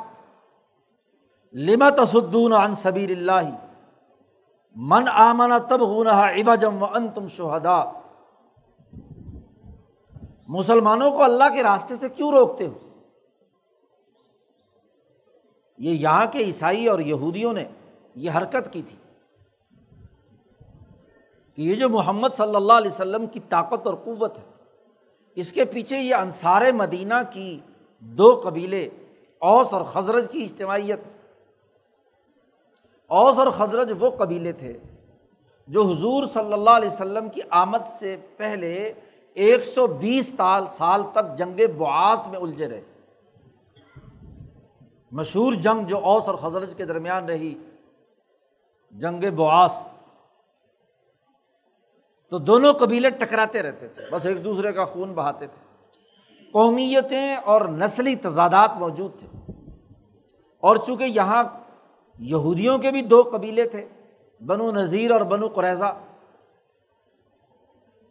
[1.54, 3.50] لمت اسدون عن صبیر اللہ؟
[4.76, 7.82] من آمن تب ہوا جم و ان تم شہدا
[10.48, 12.78] مسلمانوں کو اللہ کے راستے سے کیوں روکتے ہو؟
[15.78, 17.64] یہ یہاں کے عیسائی اور یہودیوں نے
[18.14, 18.96] یہ حرکت کی تھی
[21.54, 24.44] کہ یہ جو محمد صلی اللہ علیہ وسلم کی طاقت اور قوت ہے
[25.36, 27.60] اس کے پیچھے یہ انصار مدینہ کی
[28.00, 28.88] دو قبیلے،
[29.38, 31.00] اوس اور خزرج کی اجتماعیت۔
[33.06, 34.72] اوس اور خزرج وہ قبیلے تھے
[35.68, 38.92] جو حضور صلی اللہ علیہ وسلم کی آمد سے پہلے
[39.34, 42.82] ایک سو بیس سال سال تک جنگ بعاث میں الجھے رہے۔
[45.12, 47.54] مشہور جنگ جو اوس اور خزرج کے درمیان رہی،
[48.90, 49.88] جنگ بعاث
[52.30, 55.66] تو دونوں قبیلے ٹکراتے رہتے تھے، بس ایک دوسرے کا خون بہاتے تھے۔
[56.52, 59.52] قومیتیں اور نسلی تضادات موجود تھے۔
[60.60, 61.44] اور چونکہ یہاں
[62.18, 63.88] یہودیوں کے بھی دو قبیلے تھے،
[64.46, 65.98] بنو نذیر اور بنو قریضہ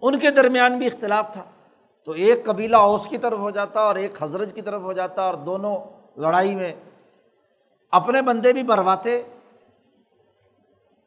[0.02, 1.44] ان کے درمیان بھی اختلاف تھا۔
[2.04, 5.22] تو ایک قبیلہ اوس کی طرف ہو جاتا اور ایک حضرت کی طرف ہو جاتا
[5.22, 5.78] اور دونوں
[6.18, 6.76] لڑائی میں
[7.92, 9.24] اپنے بندے بھی برواتے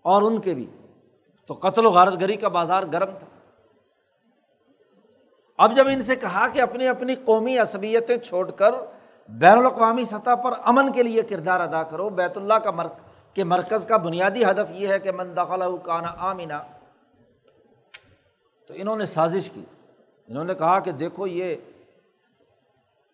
[0.02, 0.66] اور ان کے بھی۔
[1.48, 3.26] تو قتل و غارت گری کا بازار گرم تھا۔
[5.58, 8.74] اب جب ان سے کہا کہ اپنی اپنی قومی عصبیتیں چھوڑ کر
[9.28, 12.92] بین الاقوامی سطح پر امن کے لیے کردار ادا کرو، بیت اللہ کا مرک،
[13.34, 16.54] کے مرکز کا بنیادی ہدف یہ ہے کہ من دخلا کانا آمینہ
[18.68, 19.64] تو انہوں نے سازش کی۔
[20.28, 21.56] انہوں نے کہا کہ دیکھو یہ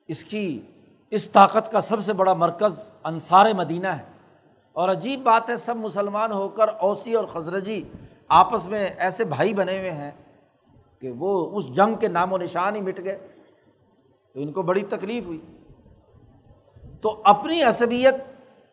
[0.09, 0.61] اس کی،
[1.11, 4.05] اس طاقت کا سب سے بڑا مرکز انصار مدینہ ہے۔
[4.73, 7.85] اور عجیب بات ہے، سب مسلمان ہو کر اوسی اور خزرجی
[8.29, 10.11] آپس میں ایسے بھائی بنے ہوئے ہیں
[11.01, 13.19] کہ وہ اس جنگ کے نام و نشان ہی مٹ گئے
[14.33, 15.41] تو ان کو بڑی تکلیف ہوئی۔
[17.01, 18.15] تو اپنی عصبیت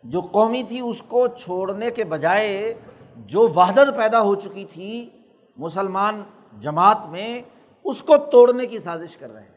[0.04, 2.74] جو قومی تھی اس کو چھوڑنے کے بجائے
[3.16, 5.10] جو وحدت پیدا ہو چکی تھی،
[5.58, 6.24] مسلمان
[6.60, 7.41] جماعت میں
[7.84, 9.49] اس کو توڑنے کی سازش کر رہے ہیں۔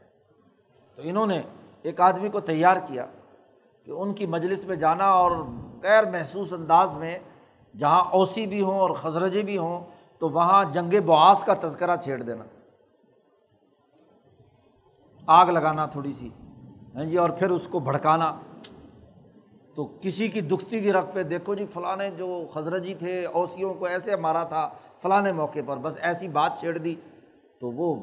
[0.96, 1.42] تو انہوں نے
[1.82, 3.06] ایک آدمی کو تیار کیا
[3.84, 5.30] کہ ان کی مجلس میں جانا اور
[5.82, 7.18] غیر محسوس انداز میں
[7.78, 9.84] جہاں اوسی بھی ہوں اور خزرجی بھی ہوں،
[10.18, 12.44] تو وہاں جنگ بعاث کا تذکرہ چھیڑ دینا۔
[15.26, 16.28] آگ لگانا تھوڑی سی
[16.94, 18.32] ہاں جی اور پھر اس کو بھڑکانا۔
[19.74, 23.84] تو کسی کی دکھتی کی رقب پہ دیکھو جی فلاں جو خزرجی تھے، اوسیوں کو
[23.84, 24.68] ایسے مارا تھا
[25.02, 26.94] فلاں موقع پر بس ایسی بات چھیڑ دی۔
[27.58, 27.94] تو وہ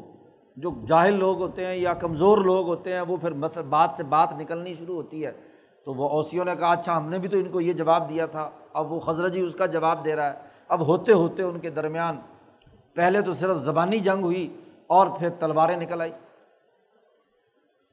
[0.57, 3.31] جو جاہل لوگ ہوتے ہیں یا کمزور لوگ ہوتے ہیں، وہ پھر
[3.69, 5.31] بات سے بات نکلنی شروع ہوتی ہے۔
[5.85, 8.25] تو وہ اوسیوں نے کہا اچھا ہم نے بھی تو ان کو یہ جواب دیا
[8.25, 11.69] تھا۔ اب وہ خزرجی اس کا جواب دے رہا ہے۔ اب ہوتے ہوتے ان کے
[11.69, 12.17] درمیان
[12.93, 14.57] پہلے تو صرف زبانی جنگ ہوئی
[14.87, 16.11] اور پھر تلواریں نکل آئی۔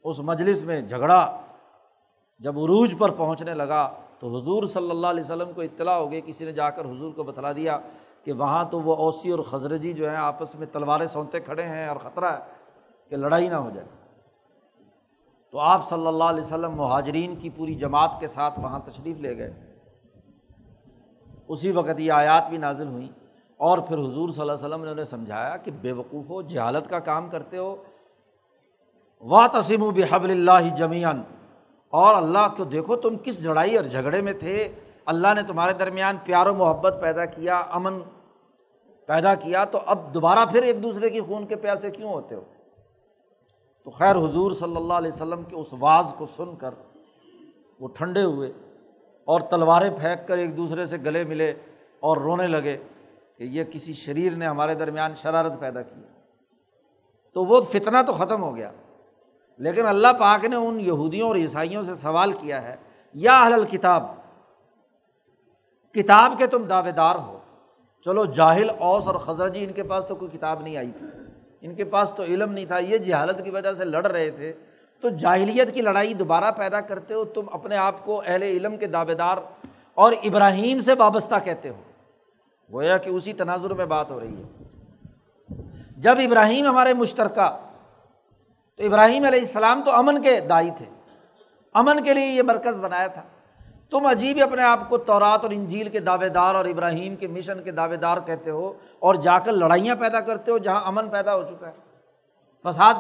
[0.05, 1.41] اس مجلس میں جھگڑا
[2.39, 6.20] جب عروج پر پہنچنے لگا تو حضور صلی اللہ علیہ وسلم کو اطلاع ہو گئی،
[6.26, 7.78] کسی نے جا کر حضور کو بتلا دیا
[8.24, 11.89] کہ وہاں تو وہ اوسی اور خزرجی جو ہیں آپس میں تلواریں سونتے کھڑے ہیں
[11.89, 12.39] اور خطرہ ہے
[13.09, 13.89] کہ لڑائی نہ ہو جائے۔
[15.53, 19.38] تو آپ صلی اللہ علیہ وسلم مہاجرین کی پوری جماعت کے ساتھ وہاں تشریف لے
[19.38, 19.55] گئے۔
[21.49, 23.09] اسی وقت یہ آیات بھی نازل ہوئیں
[23.57, 26.90] اور پھر حضور صلی اللہ علیہ وسلم نے انہیں سمجھایا کہ بے وقوف ہو، جہالت
[26.90, 27.76] کا کام کرتے ہو۔
[29.20, 31.22] وا تسیم و بحب اللہ جمیان
[31.88, 34.72] اور اللہ کو دیکھو تم کس لڑائی اور جھگڑے میں تھے۔
[35.07, 37.99] اللہ نے تمہارے درمیان پیار و محبت پیدا کیا، امن
[39.07, 42.44] پیدا کیا، تو اب دوبارہ پھر ایک دوسرے کی خون کے پیاسے کیوں ہوتے ہو؟
[43.89, 46.74] تو خیر حضور صلی اللہ علیہ وسلم کے اس واز کو سن کر
[47.80, 48.53] وہ ٹھنڈے ہوئے
[49.24, 51.55] اور تلواریں پھینک کر ایک دوسرے سے گلے ملے
[52.01, 52.76] اور رونے لگے
[53.39, 56.01] کہ یہ کسی شریر نے ہمارے درمیان شرارت پیدا کی
[57.32, 58.70] تو وہ فتنہ تو ختم ہو گیا۔
[59.59, 62.76] لیکن اللہ پاک نے ان یہودیوں اور عیسائیوں سے سوال کیا ہے،
[63.14, 64.03] یا اہل کتاب
[65.95, 67.39] کتاب کے تم دعوے دار ہو۔
[68.05, 71.07] چلو جاہل اوس اور خزر جی ان کے پاس تو کوئی کتاب نہیں آئی۔ تھی
[71.61, 74.52] ان کے پاس تو علم نہیں تھا، یہ جہالت کی وجہ سے لڑ رہے تھے۔
[75.00, 78.86] تو جاہلیت کی لڑائی دوبارہ پیدا کرتے ہو، تم اپنے آپ کو اہل علم کے
[78.86, 79.36] دعوے دار
[79.94, 81.82] اور ابراہیم سے وابستہ کہتے ہو۔
[82.72, 84.64] گویا کہ اسی تناظر میں بات ہو رہی ہے۔
[85.96, 87.66] جب ابراہیم ہمارے مشترکہ،
[88.76, 90.84] تو ابراہیم علیہ السلام تو امن کے دائی تھے۔
[91.74, 93.22] امن کے لیے یہ مرکز بنایا تھا۔
[93.91, 97.62] تم عجیب اپنے آپ کو تورات اور انجیل کے دعوے دار اور ابراہیم کے مشن
[97.62, 101.36] کے دعوے دار کہتے ہو اور جا کر لڑائیاں پیدا کرتے ہو جہاں امن پیدا
[101.36, 101.72] ہو چکا ہے۔
[102.62, 102.95] فساد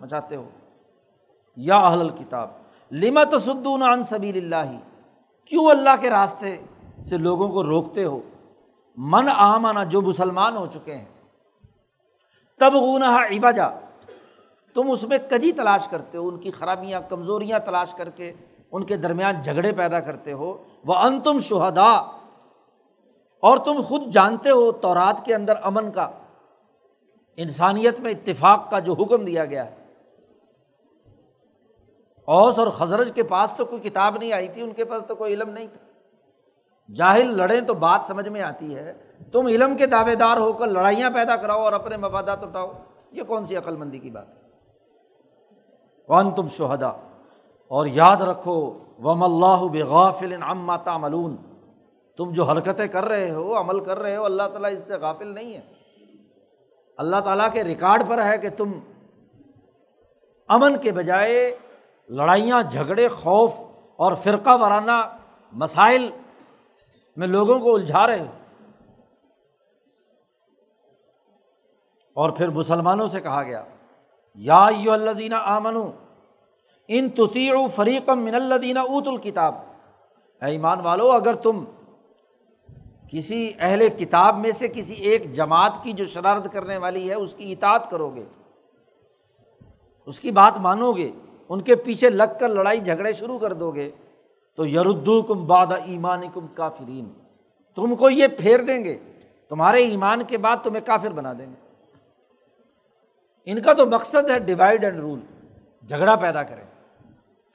[0.00, 0.48] مچاتے ہو۔
[1.56, 2.50] یا اہل الکتاب
[2.92, 4.78] لمت سدون عن سبیل اللہ؟
[5.44, 6.58] کیوں اللہ کے راستے
[7.02, 8.20] سے لوگوں کو روکتے ہو؟
[8.96, 11.04] من آمانا جو مسلمان ہو چکے ہیں۔
[12.58, 13.68] تب غنہ عبا
[14.74, 18.32] تم اس میں کجی تلاش کرتے ہو؟ ان کی خرابیاں، کمزوریاں تلاش کر کے
[18.74, 21.90] ان کے درمیان جھگڑے پیدا کرتے ہو۔ وہ ان تم شہدا
[23.40, 26.10] اور تم خود جانتے ہو تورات کے اندر امن کا۔
[27.36, 29.76] انسانیت میں اتفاق کا جو حکم دیا گیا۔ ہے
[32.24, 35.14] اوس اور خزرج کے پاس تو کوئی کتاب نہیں آئی تھی، ان کے پاس تو
[35.14, 35.86] کوئی علم نہیں تھا۔
[36.94, 38.92] جاہل لڑیں تو بات سمجھ میں آتی ہے۔
[39.32, 42.72] تم علم کے دعوے دار ہو کر لڑائیاں پیدا کراؤ اور اپنے مفادات اٹھاؤ۔
[43.12, 44.34] یہ کون سی عقل مندی کی بات ہے؟
[46.06, 46.92] کون تم شہدا
[47.74, 51.36] اور یاد رکھو وم اللہ بغافل عما تعملون۔
[52.16, 55.26] تم جو حرکتیں کر رہے ہو، عمل کر رہے ہو، اللہ تعالیٰ اس سے غافل
[55.26, 55.60] نہیں ہے۔
[56.96, 58.72] اللہ تعالیٰ کے ریکارڈ پر ہے کہ تم
[60.48, 61.58] امن کے بجائے
[62.08, 63.52] لڑائیاں، جھگڑے، خوف
[63.96, 65.16] اور فرقہ وارانہ
[65.52, 66.10] مسائل
[67.16, 68.30] میں لوگوں کو الجھا رہے ہو۔
[72.14, 73.64] اور پھر مسلمانوں سے کہا گیا،
[74.34, 76.03] یا یو اللہ آمن
[76.88, 79.54] ان تطیع فریقم من الدینہ اوت الکتاب۔
[80.42, 81.64] اے ایمان والو، اگر تم
[83.10, 87.34] کسی اہل کتاب میں سے کسی ایک جماعت کی جو شرارت کرنے والی ہے، اس
[87.34, 88.24] کی اطاعت کرو گے،
[90.06, 91.10] اس کی بات مانو گے،
[91.48, 93.90] ان کے پیچھے لگ کر لڑائی جھگڑے شروع کر دو گے،
[94.54, 97.12] تو یردو کم باد ایمان کم کافرین۔
[97.74, 98.98] تم کو یہ پھیر دیں گے،
[99.48, 101.78] تمہارے ایمان کے بعد تمہیں کافر بنا دیں گے۔
[103.44, 105.20] ان کا تو مقصد ہے ڈیوائڈ اینڈ رول،
[105.88, 106.73] جھگڑا پیدا کریں۔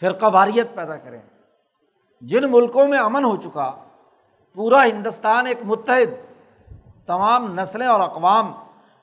[0.02, 1.22] فرقہ واریت پیدا کریں۔
[2.22, 3.72] جن ملکوں میں امن ہو چکا،
[4.54, 6.14] پورا ہندوستان ایک متحد،
[7.06, 8.52] تمام نسلیں اور اقوام،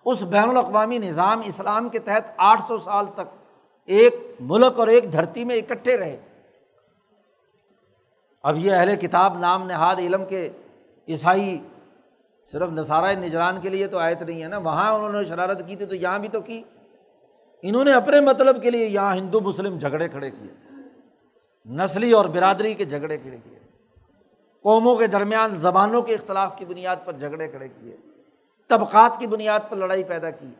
[0.04, 3.34] اس بین الاقوامی نظام اسلام کے تحت آٹھ سو سال تک
[3.84, 6.16] ایک ملک اور ایک دھرتی میں اکٹھے رہے۔
[8.42, 10.50] اب یہ اہل کتاب نام نہاد علم کے
[11.08, 11.58] عیسائی،
[12.52, 15.76] صرف نصارۂ نجران کے لیے تو آیت نہیں ہے نا، وہاں انہوں نے شرارت کی
[15.76, 16.62] تھی تو یہاں بھی تو کی۔
[17.62, 20.65] انہوں نے اپنے مطلب کے لیے یہاں ہندو مسلم جھگڑے کھڑے کیے۔
[21.66, 23.58] نسلی اور برادری کے جھگڑے کھڑے کیے۔
[24.62, 27.96] قوموں کے درمیان زبانوں کے اختلاف کی بنیاد پر جھگڑے کھڑے کیے۔
[28.68, 30.50] طبقات کی بنیاد پر لڑائی پیدا کی۔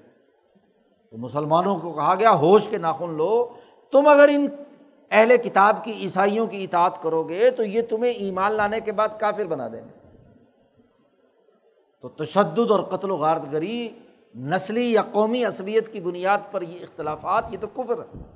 [1.10, 3.52] تو مسلمانوں کو کہا گیا، ہوش کے ناخن لو۔
[3.92, 4.46] تم اگر ان
[5.10, 9.08] اہل کتاب کی عیسائیوں کی اطاعت کرو گے، تو یہ تمہیں ایمان لانے کے بعد
[9.20, 10.24] کافر بنا دیں گے۔
[12.02, 13.88] تو تشدد اور قتل و غارت گری
[14.34, 18.35] نسلی یا قومی عصبیت کی بنیاد پر یہ اختلافات، یہ تو کفر ہے۔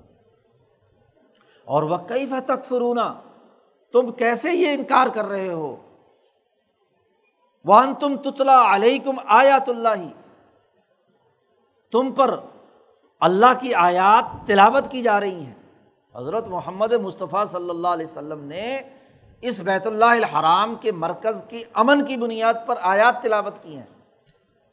[1.71, 3.15] اور وہ کئی تک فرونا
[3.93, 5.77] تم کیسے یہ انکار کر رہے ہو؟
[7.65, 9.89] وان تم تتلا علیہ آیات اللہ
[11.93, 12.41] تم پر
[13.21, 15.55] اللہ کی آیات تلاوت کی جا رہی ہیں۔
[16.15, 18.81] حضرت محمد مصطفیٰ صلی اللہ علیہ وسلم نے
[19.41, 23.87] اس بیت اللہ الحرام کے مرکز کی امن کی بنیاد پر آیات تلاوت کی ہیں۔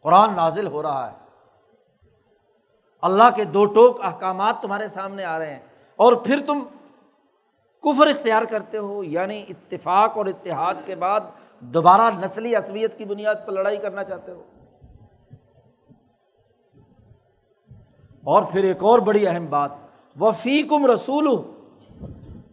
[0.01, 1.17] قرآن نازل ہو رہا ہے۔
[3.01, 6.59] اللہ کے دو ٹوک احکامات تمہارے سامنے آ رہے ہیں۔ اور پھر تم
[7.87, 11.19] کفر اختیار کرتے ہو یعنی اتفاق اور اتحاد کے بعد
[11.59, 14.43] دوبارہ نسلی عصبیت کی بنیاد پر لڑائی کرنا چاہتے ہو۔
[18.23, 19.71] اور پھر ایک اور بڑی اہم بات
[20.19, 21.27] وفی کم رسول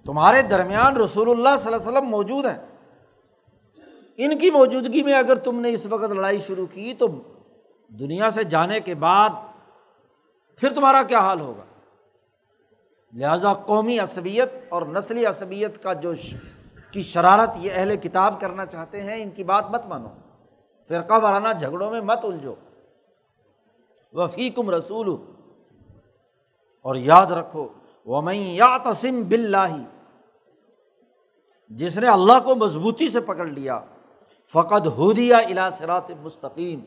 [0.05, 2.59] تمہارے درمیان رسول اللہ صلی اللہ علیہ وسلم موجود ہیں۔
[4.17, 7.07] ان کی موجودگی میں اگر تم نے اس وقت لڑائی شروع کی تو
[7.89, 9.31] دنیا سے جانے کے بعد
[10.57, 11.74] پھر تمہارا کیا حال ہوگا؟
[13.15, 16.13] لہٰذا قومی عصبیت اور نسلی عصبیت کا جو
[16.91, 20.09] کی شرارت یہ اہل کتاب کرنا چاہتے ہیں، ان کی بات مت مانو۔
[20.89, 22.55] فرقہ وارانہ جھگڑوں میں مت الجھو۔
[24.13, 25.09] وفیقم رسول
[26.83, 27.69] اور یاد رکھو
[28.07, 29.77] وہ یا تسم بلّہ
[31.69, 33.81] جس نے اللہ کو مضبوطی سے پکڑ لیا
[34.53, 36.81] فقط ہو دیا الا سرات مستقیم۔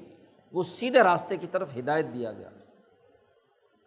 [0.51, 2.49] وہ سیدھے راستے کی طرف ہدایت دیا گیا۔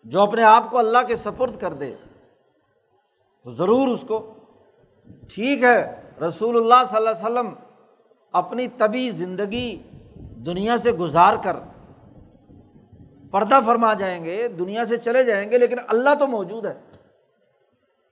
[0.04, 1.96] جو اپنے آپ کو اللہ کے سپرد کر دے۔
[3.44, 4.34] تو ضرور اس کو۔
[5.34, 7.48] ٹھیک ہے، رسول اللہ صلی اللہ علیہ وسلم
[8.32, 9.82] اپنی طبی زندگی
[10.46, 11.56] دنیا سے گزار کر
[13.30, 16.74] پردہ فرما جائیں گے، دنیا سے چلے جائیں گے، لیکن اللہ تو موجود ہے۔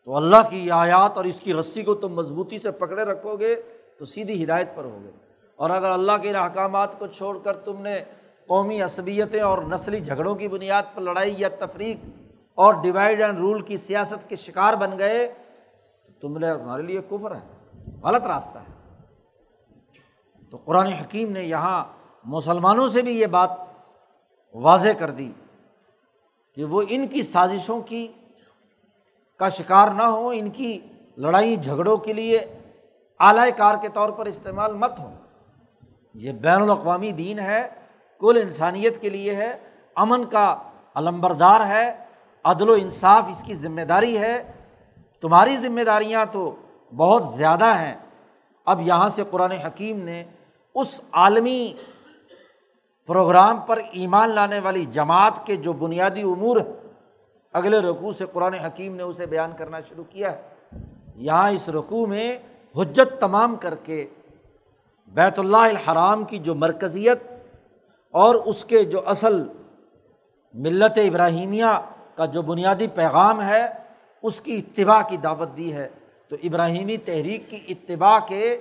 [0.05, 3.63] تو اللہ کی آیات اور اس کی رسی کو تم مضبوطی سے پکڑے رکھو گے
[3.99, 5.11] تو سیدھی ہدایت پر ہوگے۔
[5.57, 8.01] اور اگر اللہ کے احکامات کو چھوڑ کر تم نے
[8.47, 11.97] قومی عصبیتیں اور نسلی جھگڑوں کی بنیاد پر لڑائی یا تفریق
[12.59, 15.33] اور ڈیوائڈ اینڈ رول کی سیاست کے شکار بن گئے،
[16.07, 17.41] تو تم نے ہمارے لیے کفر ہے،
[18.03, 18.73] غلط راستہ ہے۔
[20.51, 21.85] تو قرآن حکیم نے یہاں
[22.25, 23.51] مسلمانوں سے بھی یہ بات
[24.55, 25.33] واضح کر دی
[26.55, 28.09] کہ وہ ان کی سازشوں کی
[29.37, 30.81] کا شکار نہ ہو ان کی
[31.17, 32.39] لڑائی جھگڑوں کے لیے
[33.21, 35.15] اعلی کار کے طور پر استعمال مت ہو
[36.15, 37.69] یہ بین الاقوامی دین ہے،
[38.21, 39.59] کل انسانیت کے لیے ہے،
[39.95, 40.57] امن کا
[40.95, 42.08] علمبردار ہے۔
[42.51, 44.53] عدل و انصاف اس کی ذمہ داری ہے۔
[45.21, 46.57] تمہاری ذمہ داریاں تو
[46.97, 47.95] بہت زیادہ ہیں۔
[48.67, 50.25] اب یہاں سے قرآن حکیم نے
[50.75, 51.75] اس عالمی
[53.07, 56.57] پروگرام پر ایمان لانے والی جماعت کے جو بنیادی امور
[57.53, 60.43] اگلے رقوع سے قرآن حکیم نے اسے بیان کرنا شروع کیا ہے۔
[61.15, 62.39] یہاں اس رقوع میں
[62.77, 64.07] حجت تمام کر کے
[65.09, 67.23] بیت اللہ الحرام کی جو مرکزیت
[68.11, 69.49] اور اس کے جو اصل
[70.55, 71.81] ملت ابراہیمیہ
[72.19, 73.67] کا جو بنیادی پیغام ہے،
[74.23, 75.89] اس کی اتباع کی دعوت دی ہے۔
[76.29, 78.61] تو ابراہیمی تحریک کی اتباع کے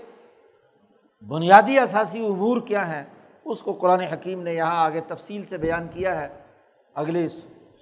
[1.27, 3.05] بنیادی اثاثی امور کیا ہیں،
[3.45, 6.27] اس کو قرآن حکیم نے یہاں آگے تفصیل سے بیان کیا ہے۔
[6.93, 7.27] اگلے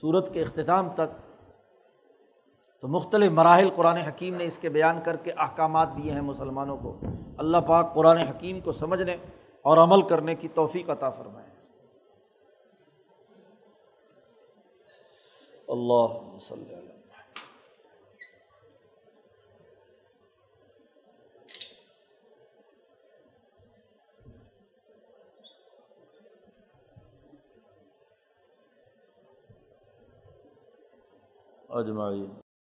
[0.01, 1.41] صورت کے اختتام تک۔
[2.81, 6.77] تو مختلف مراحل قرآن حکیم نے اس کے بیان کر کے احکامات دیے ہیں مسلمانوں
[6.77, 6.99] کو۔
[7.37, 9.15] اللہ پاک قرآن حکیم کو سمجھنے
[9.61, 11.44] اور عمل کرنے کی توفیق عطا فرمائے۔
[15.67, 16.83] اللہ وسلم
[31.69, 32.44] اجمعین